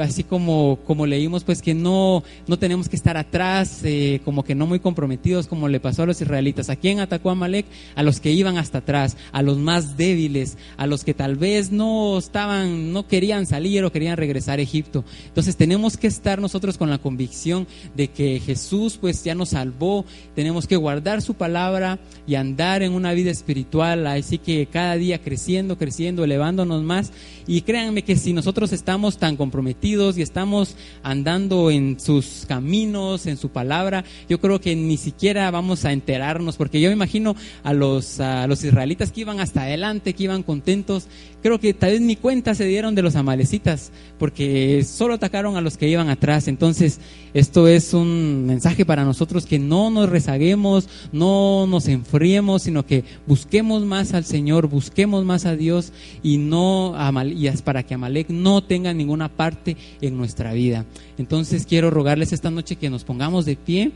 así 0.00 0.24
como, 0.24 0.78
como 0.86 1.06
leímos, 1.06 1.44
pues 1.44 1.62
que 1.62 1.74
no, 1.74 2.22
no 2.46 2.58
tenemos 2.58 2.88
que 2.88 2.96
estar 2.96 3.16
atrás, 3.16 3.80
eh, 3.84 4.20
como 4.24 4.44
que 4.44 4.54
no 4.54 4.66
muy 4.66 4.80
comprometidos, 4.80 5.46
como 5.46 5.68
le 5.68 5.80
pasó 5.80 6.02
a 6.02 6.06
los 6.06 6.20
israelitas. 6.20 6.70
¿A 6.70 6.76
quién 6.76 7.00
atacó 7.00 7.30
a 7.30 7.34
Malek? 7.34 7.66
A 7.94 8.02
los 8.02 8.20
que 8.20 8.32
iban 8.32 8.58
hasta 8.58 8.78
atrás, 8.78 9.16
a 9.32 9.42
los 9.42 9.58
más 9.58 9.96
débiles, 9.96 10.56
a 10.76 10.86
los 10.86 11.04
que 11.04 11.14
tal 11.14 11.36
vez 11.36 11.70
no 11.70 12.18
estaban, 12.18 12.92
no 12.92 13.06
querían 13.06 13.46
salir 13.46 13.84
o 13.84 13.92
querían 13.92 14.16
regresar 14.16 14.58
a 14.58 14.62
Egipto. 14.62 15.04
Entonces 15.26 15.56
tenemos 15.56 15.96
que 15.96 16.06
estar 16.06 16.40
nosotros 16.40 16.78
con 16.78 16.90
la 16.90 16.98
convicción 16.98 17.66
de 17.94 18.08
que 18.08 18.40
Jesús 18.40 18.98
pues 19.00 19.24
ya 19.24 19.34
nos 19.34 19.50
salvó, 19.50 20.04
tenemos 20.34 20.66
que 20.66 20.76
guardar 20.76 21.22
su 21.22 21.34
palabra 21.34 21.98
y 22.26 22.34
andar 22.34 22.82
en 22.82 22.92
una 22.92 23.12
vida 23.12 23.30
espiritual, 23.30 24.06
así 24.06 24.38
que 24.38 24.66
cada 24.66 24.96
día 24.96 25.20
creciendo, 25.20 25.78
creciendo, 25.78 26.24
elevándonos 26.24 26.82
más. 26.82 27.12
Y 27.46 27.62
créanme 27.62 28.02
que 28.02 28.16
si 28.16 28.32
nosotros 28.32 28.72
estamos 28.72 29.18
tan 29.18 29.36
comprometidos, 29.36 29.89
y 29.90 30.22
estamos 30.22 30.76
andando 31.02 31.68
en 31.68 31.98
sus 31.98 32.44
caminos, 32.46 33.26
en 33.26 33.36
su 33.36 33.48
palabra, 33.48 34.04
yo 34.28 34.40
creo 34.40 34.60
que 34.60 34.76
ni 34.76 34.96
siquiera 34.96 35.50
vamos 35.50 35.84
a 35.84 35.92
enterarnos, 35.92 36.56
porque 36.56 36.80
yo 36.80 36.90
me 36.90 36.94
imagino 36.94 37.34
a 37.64 37.72
los, 37.72 38.20
a 38.20 38.46
los 38.46 38.62
israelitas 38.62 39.10
que 39.10 39.22
iban 39.22 39.40
hasta 39.40 39.62
adelante, 39.62 40.14
que 40.14 40.24
iban 40.24 40.44
contentos, 40.44 41.08
creo 41.42 41.58
que 41.58 41.74
tal 41.74 41.90
vez 41.90 42.00
ni 42.02 42.14
cuenta 42.14 42.54
se 42.54 42.66
dieron 42.66 42.94
de 42.94 43.02
los 43.02 43.16
amalecitas, 43.16 43.90
porque 44.16 44.84
solo 44.84 45.14
atacaron 45.14 45.56
a 45.56 45.60
los 45.60 45.76
que 45.76 45.88
iban 45.88 46.08
atrás. 46.08 46.46
Entonces, 46.46 47.00
esto 47.34 47.66
es 47.66 47.92
un 47.92 48.46
mensaje 48.46 48.86
para 48.86 49.04
nosotros 49.04 49.44
que 49.44 49.58
no 49.58 49.90
nos 49.90 50.08
rezaguemos, 50.08 50.88
no 51.10 51.66
nos 51.66 51.88
enfriemos, 51.88 52.62
sino 52.62 52.86
que 52.86 53.02
busquemos 53.26 53.84
más 53.84 54.14
al 54.14 54.24
Señor, 54.24 54.68
busquemos 54.68 55.24
más 55.24 55.46
a 55.46 55.56
Dios 55.56 55.92
y 56.22 56.38
no 56.38 56.94
y 57.26 57.50
para 57.64 57.82
que 57.82 57.94
Amalek 57.94 58.28
no 58.28 58.62
tenga 58.62 58.92
ninguna 58.94 59.28
parte 59.28 59.69
en 60.00 60.16
nuestra 60.16 60.52
vida. 60.52 60.84
Entonces, 61.18 61.66
quiero 61.66 61.90
rogarles 61.90 62.32
esta 62.32 62.50
noche 62.50 62.76
que 62.76 62.90
nos 62.90 63.04
pongamos 63.04 63.44
de 63.44 63.56
pie. 63.56 63.92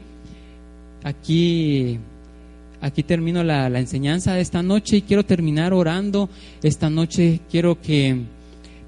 Aquí 1.03 1.99
aquí 2.85 3.03
termino 3.03 3.43
la, 3.43 3.67
enseñanza 3.79 4.35
de 4.35 4.43
esta 4.43 4.63
noche 4.63 4.99
y 4.99 5.03
quiero 5.03 5.25
terminar 5.25 5.73
orando 5.73 6.29
esta 6.63 6.91
noche. 6.91 7.41
Quiero 7.51 7.81
que, 7.81 8.25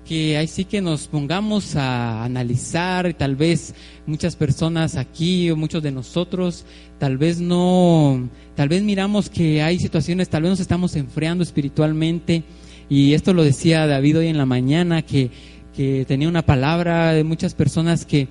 que 0.07 0.37
ahí 0.37 0.47
sí 0.47 0.67
que 0.67 0.83
nos 0.83 1.09
pongamos 1.09 1.77
a 1.77 2.23
analizar, 2.23 3.15
tal 3.15 3.37
vez 3.37 3.75
muchas 4.07 4.37
personas 4.37 4.97
aquí 4.97 5.51
o 5.51 5.57
muchos 5.57 5.83
de 5.83 5.93
nosotros, 5.93 6.67
tal 6.99 7.17
vez 7.17 7.41
no, 7.41 8.29
tal 8.55 8.69
vez 8.69 8.83
miramos 8.83 9.31
que 9.31 9.63
hay 9.63 9.79
situaciones, 9.79 10.29
tal 10.29 10.43
vez 10.43 10.51
nos 10.51 10.61
estamos 10.61 10.95
enfriando 10.95 11.43
espiritualmente 11.43 12.43
y 12.91 13.15
esto 13.15 13.33
lo 13.33 13.43
decía 13.43 13.87
David 13.87 14.19
hoy 14.19 14.29
en 14.29 14.39
la 14.39 14.47
mañana, 14.47 15.03
que, 15.03 15.31
que 15.77 16.05
tenía 16.07 16.29
una 16.29 16.43
palabra 16.43 17.13
de 17.13 17.23
muchas 17.23 17.55
personas 17.55 18.07
que 18.07 18.29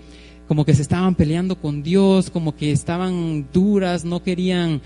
como 0.47 0.65
que 0.65 0.73
se 0.73 0.81
estaban 0.81 1.15
peleando 1.15 1.55
con 1.55 1.83
Dios, 1.83 2.29
como 2.29 2.55
que 2.55 2.71
estaban 2.71 3.47
duras, 3.53 4.05
no 4.05 4.21
querían, 4.23 4.81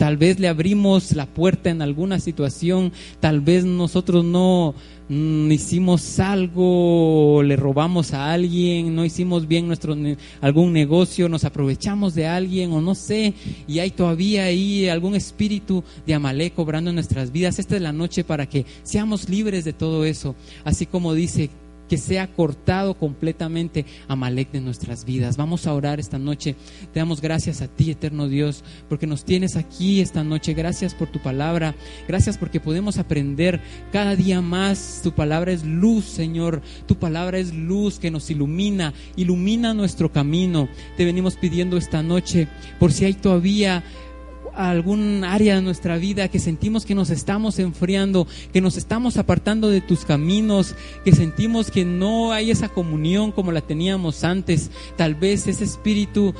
tal 0.00 0.16
vez 0.16 0.40
le 0.40 0.48
abrimos 0.48 1.12
la 1.12 1.26
puerta 1.26 1.68
en 1.68 1.82
alguna 1.82 2.20
situación, 2.20 2.90
tal 3.20 3.42
vez 3.42 3.66
nosotros 3.66 4.24
no 4.24 4.74
mm, 5.10 5.52
hicimos 5.52 6.18
algo, 6.18 7.42
le 7.44 7.54
robamos 7.54 8.14
a 8.14 8.32
alguien, 8.32 8.94
no 8.94 9.04
hicimos 9.04 9.46
bien 9.46 9.66
nuestro 9.66 9.94
algún 10.40 10.72
negocio, 10.72 11.28
nos 11.28 11.44
aprovechamos 11.44 12.14
de 12.14 12.26
alguien 12.26 12.72
o 12.72 12.80
no 12.80 12.94
sé, 12.94 13.34
y 13.68 13.80
hay 13.80 13.90
todavía 13.90 14.44
ahí 14.44 14.88
algún 14.88 15.16
espíritu 15.16 15.84
de 16.06 16.14
Amalek 16.14 16.58
obrando 16.58 16.88
en 16.88 16.94
nuestras 16.94 17.30
vidas. 17.30 17.58
Esta 17.58 17.76
es 17.76 17.82
la 17.82 17.92
noche 17.92 18.24
para 18.24 18.48
que 18.48 18.64
seamos 18.82 19.28
libres 19.28 19.66
de 19.66 19.74
todo 19.74 20.06
eso, 20.06 20.34
así 20.64 20.86
como 20.86 21.12
dice 21.12 21.50
que 21.90 21.98
sea 21.98 22.28
cortado 22.28 22.94
completamente 22.94 23.84
Amalek 24.06 24.52
de 24.52 24.60
nuestras 24.60 25.04
vidas. 25.04 25.36
Vamos 25.36 25.66
a 25.66 25.74
orar 25.74 25.98
esta 25.98 26.20
noche. 26.20 26.54
Te 26.92 27.00
damos 27.00 27.20
gracias 27.20 27.62
a 27.62 27.66
ti, 27.66 27.90
eterno 27.90 28.28
Dios, 28.28 28.62
porque 28.88 29.08
nos 29.08 29.24
tienes 29.24 29.56
aquí 29.56 30.00
esta 30.00 30.22
noche. 30.22 30.54
Gracias 30.54 30.94
por 30.94 31.08
tu 31.08 31.18
palabra. 31.18 31.74
Gracias 32.06 32.38
porque 32.38 32.60
podemos 32.60 32.96
aprender 32.98 33.60
cada 33.90 34.14
día 34.14 34.40
más. 34.40 35.00
Tu 35.02 35.10
palabra 35.10 35.50
es 35.50 35.64
luz, 35.64 36.04
Señor. 36.04 36.62
Tu 36.86 36.94
palabra 36.94 37.38
es 37.38 37.52
luz 37.52 37.98
que 37.98 38.12
nos 38.12 38.30
ilumina, 38.30 38.94
ilumina 39.16 39.74
nuestro 39.74 40.12
camino. 40.12 40.68
Te 40.96 41.04
venimos 41.04 41.34
pidiendo 41.34 41.76
esta 41.76 42.04
noche 42.04 42.46
por 42.78 42.92
si 42.92 43.04
hay 43.04 43.14
todavía 43.14 43.82
algún 44.54 45.24
área 45.24 45.56
de 45.56 45.62
nuestra 45.62 45.96
vida 45.96 46.28
que 46.28 46.38
sentimos 46.38 46.84
que 46.84 46.94
nos 46.94 47.10
estamos 47.10 47.58
enfriando, 47.58 48.26
que 48.52 48.60
nos 48.60 48.76
estamos 48.76 49.16
apartando 49.16 49.68
de 49.68 49.80
tus 49.80 50.04
caminos, 50.04 50.74
que 51.04 51.12
sentimos 51.12 51.70
que 51.70 51.84
no 51.84 52.32
hay 52.32 52.50
esa 52.50 52.68
comunión 52.68 53.32
como 53.32 53.52
la 53.52 53.60
teníamos 53.60 54.24
antes, 54.24 54.70
tal 54.96 55.14
vez 55.14 55.46
ese 55.46 55.64
espíritu 55.64 56.34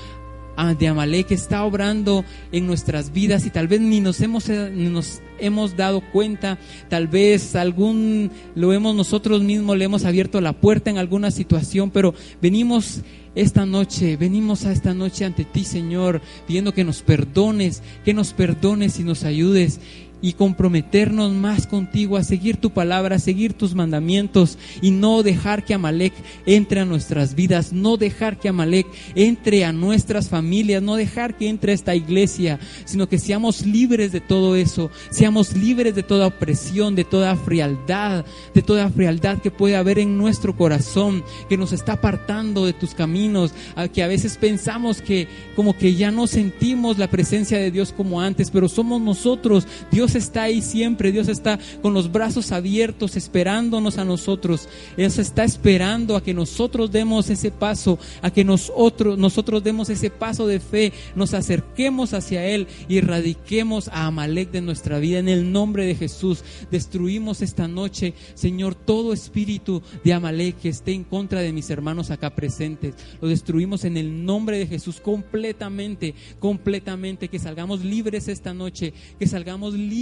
de 0.79 0.89
Amalek 0.89 1.31
está 1.31 1.65
obrando 1.65 2.25
en 2.53 2.67
nuestras 2.67 3.13
vidas 3.13 3.47
y 3.47 3.51
tal 3.51 3.67
vez 3.67 3.81
ni 3.81 4.01
nos 4.01 4.21
hemos, 4.21 4.49
eh, 4.49 4.71
nos 4.71 5.23
hemos 5.39 5.77
dado 5.77 6.03
cuenta, 6.13 6.59
tal 6.89 7.09
vez 7.09 7.57
algún 7.57 8.31
lo 8.55 8.73
hemos 8.73 8.95
nosotros 8.95 9.43
mismos 9.43 9.79
le 9.79 9.87
hemos 9.87 10.05
abierto 10.05 10.41
la 10.41 10.53
puerta 10.53 10.91
en 10.91 10.99
alguna 10.99 11.31
situación, 11.31 11.91
pero 11.91 12.15
venimos 12.43 13.01
esta 13.35 13.65
noche, 13.65 14.17
venimos 14.17 14.67
a 14.67 14.73
esta 14.73 14.93
noche 14.93 15.25
ante 15.25 15.45
ti, 15.45 15.65
Señor, 15.65 16.21
pidiendo 16.47 16.75
que 16.75 16.85
nos 16.85 17.03
perdones, 17.03 17.83
que 18.05 18.13
nos 18.13 18.33
perdones 18.33 18.99
y 18.99 19.05
nos 19.05 19.25
ayudes 19.25 19.81
y 20.23 20.35
comprometernos 20.35 21.33
más 21.33 21.67
contigo 21.67 22.17
a 22.17 22.25
seguir 22.25 22.57
tu 22.57 22.71
palabra, 22.71 23.17
a 23.17 23.21
seguir 23.21 23.55
tus 23.55 23.75
mandamientos 23.75 24.59
y 24.83 24.91
no 24.91 25.23
dejar 25.23 25.65
que 25.65 25.75
Amalek 25.75 26.13
entre 26.47 26.81
a 26.81 26.85
nuestras 26.85 27.35
vidas, 27.35 27.73
no 27.73 27.97
dejar 27.97 28.39
que 28.39 28.49
Amalek 28.49 28.87
entre 29.15 29.65
a 29.65 29.73
nuestras 29.73 30.29
familias, 30.29 30.83
no 30.83 30.97
dejar 30.97 31.37
que 31.37 31.49
entre 31.49 31.73
a 31.73 31.75
esta 31.75 31.95
iglesia, 31.95 32.59
sino 32.85 33.09
que 33.09 33.19
seamos 33.19 33.65
libres 33.65 34.13
de 34.13 34.21
todo 34.21 34.57
eso, 34.57 34.91
seamos 35.11 35.57
libres 35.57 35.95
de 35.95 36.03
toda 36.03 36.27
opresión, 36.27 36.95
de 36.95 37.05
toda 37.05 37.37
frialdad, 37.37 38.25
de 38.55 38.63
toda 38.63 38.91
frialdad 38.91 39.39
que 39.39 39.51
puede 39.51 39.77
haber 39.77 39.99
en 39.99 40.19
nuestro 40.19 40.57
corazón, 40.57 41.25
que 41.49 41.57
nos 41.57 41.73
está 41.73 41.95
apartando 41.95 42.67
de 42.67 42.73
tus 42.73 42.95
caminos, 42.95 43.53
que 43.93 44.03
a 44.03 44.09
veces 44.09 44.37
pensamos 44.37 45.01
que 45.01 45.29
como 45.57 45.77
que 45.77 45.95
ya 45.95 46.11
no 46.11 46.27
sentimos 46.27 46.99
la 46.99 47.09
presencia 47.09 47.59
de 47.59 47.71
Dios 47.71 47.93
como 47.97 48.21
antes, 48.21 48.51
pero 48.51 48.69
somos 48.69 49.01
nosotros, 49.01 49.67
Dios 49.91 50.10
está 50.15 50.45
ahí 50.45 50.63
siempre, 50.63 51.13
Dios 51.13 51.29
está 51.29 51.59
con 51.83 51.95
los 51.95 52.11
brazos 52.11 52.53
abiertos 52.53 53.17
esperándonos 53.17 53.99
a 53.99 54.05
nosotros. 54.05 54.69
Dios 54.97 55.19
está 55.19 55.45
esperando 55.45 56.17
a 56.17 56.23
que 56.23 56.35
nosotros 56.35 56.91
demos 56.91 57.31
ese 57.31 57.51
paso, 57.51 57.99
a 58.23 58.31
que 58.31 58.45
nosotros, 58.45 59.19
nosotros 59.19 59.63
demos 59.63 59.89
ese 59.91 60.11
paso 60.11 60.47
de 60.47 60.61
fe, 60.61 60.93
nos 61.15 61.35
acerquemos 61.35 62.13
hacia 62.15 62.45
Él 62.47 62.67
y 62.89 62.99
erradiquemos 62.99 63.89
a 63.89 64.07
Amalek 64.07 64.51
de 64.51 64.61
nuestra 64.61 64.99
vida. 64.99 65.19
En 65.19 65.29
el 65.29 65.53
nombre 65.53 65.87
de 65.87 65.95
Jesús, 65.95 66.43
destruimos 66.71 67.43
esta 67.43 67.69
noche, 67.69 68.15
Señor, 68.35 68.75
todo 68.75 69.13
espíritu 69.13 69.83
de 70.05 70.13
Amalek 70.13 70.59
que 70.61 70.69
esté 70.71 70.93
en 70.93 71.05
contra 71.05 71.41
de 71.41 71.53
mis 71.53 71.71
hermanos 71.71 72.11
acá 72.11 72.35
presentes. 72.35 72.95
Lo 73.21 73.29
destruimos 73.29 73.85
en 73.85 73.97
el 73.97 74.25
nombre 74.25 74.59
de 74.59 74.67
Jesús 74.67 75.01
completamente, 75.01 76.15
completamente, 76.39 77.29
que 77.29 77.39
salgamos 77.39 77.85
libres 77.85 78.29
esta 78.29 78.53
noche, 78.53 78.93
que 79.19 79.27
salgamos 79.27 79.75
libres 79.75 80.00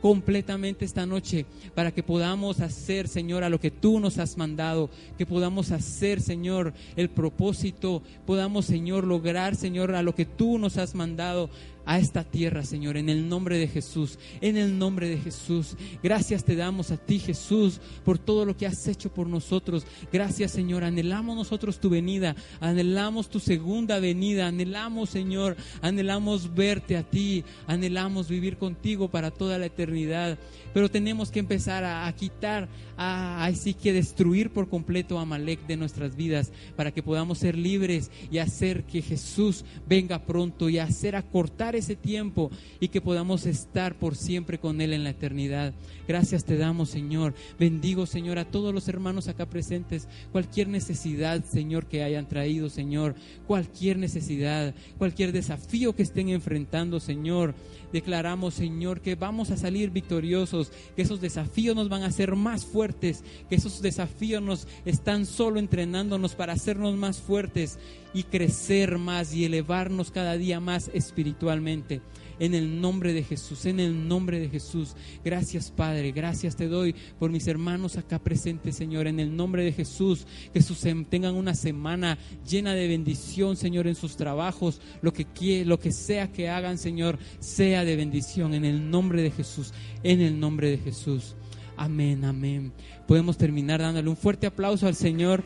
completamente 0.00 0.84
esta 0.84 1.06
noche 1.06 1.46
para 1.74 1.92
que 1.92 2.02
podamos 2.02 2.60
hacer, 2.60 3.08
Señor, 3.08 3.44
a 3.44 3.48
lo 3.48 3.60
que 3.60 3.70
tú 3.70 4.00
nos 4.00 4.18
has 4.18 4.36
mandado, 4.36 4.90
que 5.16 5.26
podamos 5.26 5.70
hacer, 5.70 6.20
Señor, 6.20 6.74
el 6.96 7.08
propósito, 7.08 8.02
podamos, 8.26 8.66
Señor, 8.66 9.06
lograr, 9.06 9.56
Señor, 9.56 9.94
a 9.94 10.02
lo 10.02 10.14
que 10.14 10.26
tú 10.26 10.58
nos 10.58 10.76
has 10.76 10.94
mandado 10.94 11.50
a 11.84 11.98
esta 11.98 12.24
tierra, 12.24 12.64
Señor, 12.64 12.96
en 12.96 13.08
el 13.08 13.28
nombre 13.28 13.58
de 13.58 13.68
Jesús, 13.68 14.18
en 14.40 14.56
el 14.56 14.78
nombre 14.78 15.08
de 15.08 15.18
Jesús. 15.18 15.76
Gracias 16.02 16.44
te 16.44 16.56
damos 16.56 16.90
a 16.90 16.96
ti, 16.96 17.18
Jesús, 17.18 17.80
por 18.04 18.18
todo 18.18 18.44
lo 18.44 18.56
que 18.56 18.66
has 18.66 18.86
hecho 18.86 19.12
por 19.12 19.26
nosotros. 19.26 19.84
Gracias, 20.12 20.52
Señor. 20.52 20.84
Anhelamos 20.84 21.36
nosotros 21.36 21.80
tu 21.80 21.90
venida, 21.90 22.36
anhelamos 22.60 23.28
tu 23.28 23.40
segunda 23.40 23.98
venida, 23.98 24.46
anhelamos, 24.46 25.10
Señor, 25.10 25.56
anhelamos 25.80 26.54
verte 26.54 26.96
a 26.96 27.02
ti, 27.02 27.44
anhelamos 27.66 28.28
vivir 28.28 28.56
contigo 28.56 29.08
para 29.08 29.30
toda 29.30 29.58
la 29.58 29.66
eternidad. 29.66 30.38
Pero 30.72 30.90
tenemos 30.90 31.30
que 31.30 31.40
empezar 31.40 31.84
a, 31.84 32.10
quitar, 32.14 32.68
a, 32.96 33.44
así 33.44 33.74
que 33.74 33.92
destruir 33.92 34.50
por 34.50 34.68
completo 34.68 35.18
a 35.18 35.22
Amalek 35.22 35.66
de 35.66 35.76
nuestras 35.76 36.16
vidas 36.16 36.52
para 36.76 36.92
que 36.92 37.02
podamos 37.02 37.38
ser 37.38 37.56
libres 37.56 38.10
y 38.30 38.38
hacer 38.38 38.84
que 38.84 39.02
Jesús 39.02 39.64
venga 39.86 40.24
pronto 40.24 40.68
y 40.68 40.78
hacer 40.78 41.16
acortar 41.16 41.71
ese 41.78 41.96
tiempo 41.96 42.50
y 42.80 42.88
que 42.88 43.00
podamos 43.00 43.46
estar 43.46 43.94
por 43.98 44.16
siempre 44.16 44.58
con 44.58 44.80
Él 44.80 44.92
en 44.92 45.04
la 45.04 45.10
eternidad. 45.10 45.74
Gracias 46.06 46.44
te 46.44 46.56
damos, 46.56 46.90
Señor. 46.90 47.34
Bendigo, 47.58 48.06
Señor, 48.06 48.38
a 48.38 48.44
todos 48.44 48.74
los 48.74 48.88
hermanos 48.88 49.28
acá 49.28 49.46
presentes. 49.46 50.08
Cualquier 50.32 50.68
necesidad, 50.68 51.44
Señor, 51.44 51.86
que 51.86 52.02
hayan 52.02 52.28
traído, 52.28 52.68
Señor. 52.68 53.14
Cualquier 53.46 53.98
necesidad, 53.98 54.74
cualquier 54.98 55.32
desafío 55.32 55.94
que 55.94 56.02
estén 56.02 56.28
enfrentando, 56.28 57.00
Señor. 57.00 57.54
Declaramos, 57.92 58.54
Señor, 58.54 59.00
que 59.00 59.14
vamos 59.14 59.50
a 59.50 59.56
salir 59.56 59.90
victoriosos, 59.90 60.72
que 60.96 61.02
esos 61.02 61.20
desafíos 61.20 61.76
nos 61.76 61.88
van 61.88 62.02
a 62.02 62.06
hacer 62.06 62.34
más 62.34 62.64
fuertes, 62.64 63.22
que 63.48 63.56
esos 63.56 63.82
desafíos 63.82 64.42
nos 64.42 64.66
están 64.84 65.26
solo 65.26 65.58
entrenándonos 65.58 66.34
para 66.34 66.54
hacernos 66.54 66.96
más 66.96 67.20
fuertes 67.20 67.78
y 68.14 68.24
crecer 68.24 68.98
más 68.98 69.34
y 69.34 69.44
elevarnos 69.44 70.10
cada 70.10 70.36
día 70.36 70.60
más 70.60 70.90
espiritualmente. 70.94 72.00
En 72.38 72.54
el 72.54 72.80
nombre 72.80 73.12
de 73.12 73.22
Jesús, 73.22 73.66
en 73.66 73.78
el 73.78 74.08
nombre 74.08 74.40
de 74.40 74.48
Jesús. 74.48 74.96
Gracias 75.24 75.70
Padre, 75.70 76.10
gracias 76.10 76.56
te 76.56 76.66
doy 76.66 76.94
por 77.20 77.30
mis 77.30 77.46
hermanos 77.46 77.96
acá 77.96 78.18
presentes, 78.18 78.74
Señor. 78.74 79.06
En 79.06 79.20
el 79.20 79.36
nombre 79.36 79.62
de 79.64 79.72
Jesús, 79.72 80.26
que 80.52 80.60
sus, 80.60 80.84
sem- 80.84 81.06
tengan 81.08 81.36
una 81.36 81.54
semana 81.54 82.18
llena 82.48 82.74
de 82.74 82.88
bendición, 82.88 83.56
Señor, 83.56 83.86
en 83.86 83.94
sus 83.94 84.16
trabajos. 84.16 84.80
Lo 85.02 85.12
que, 85.12 85.64
lo 85.64 85.78
que 85.78 85.92
sea 85.92 86.32
que 86.32 86.48
hagan, 86.48 86.78
Señor, 86.78 87.18
sea 87.38 87.84
de 87.84 87.94
bendición. 87.94 88.54
En 88.54 88.64
el 88.64 88.90
nombre 88.90 89.22
de 89.22 89.30
Jesús, 89.30 89.72
en 90.02 90.20
el 90.20 90.40
nombre 90.40 90.68
de 90.70 90.78
Jesús. 90.78 91.36
Amén, 91.76 92.24
amén. 92.24 92.72
Podemos 93.06 93.36
terminar 93.38 93.80
dándole 93.80 94.08
un 94.08 94.16
fuerte 94.16 94.46
aplauso 94.48 94.86
al 94.88 94.96
Señor. 94.96 95.44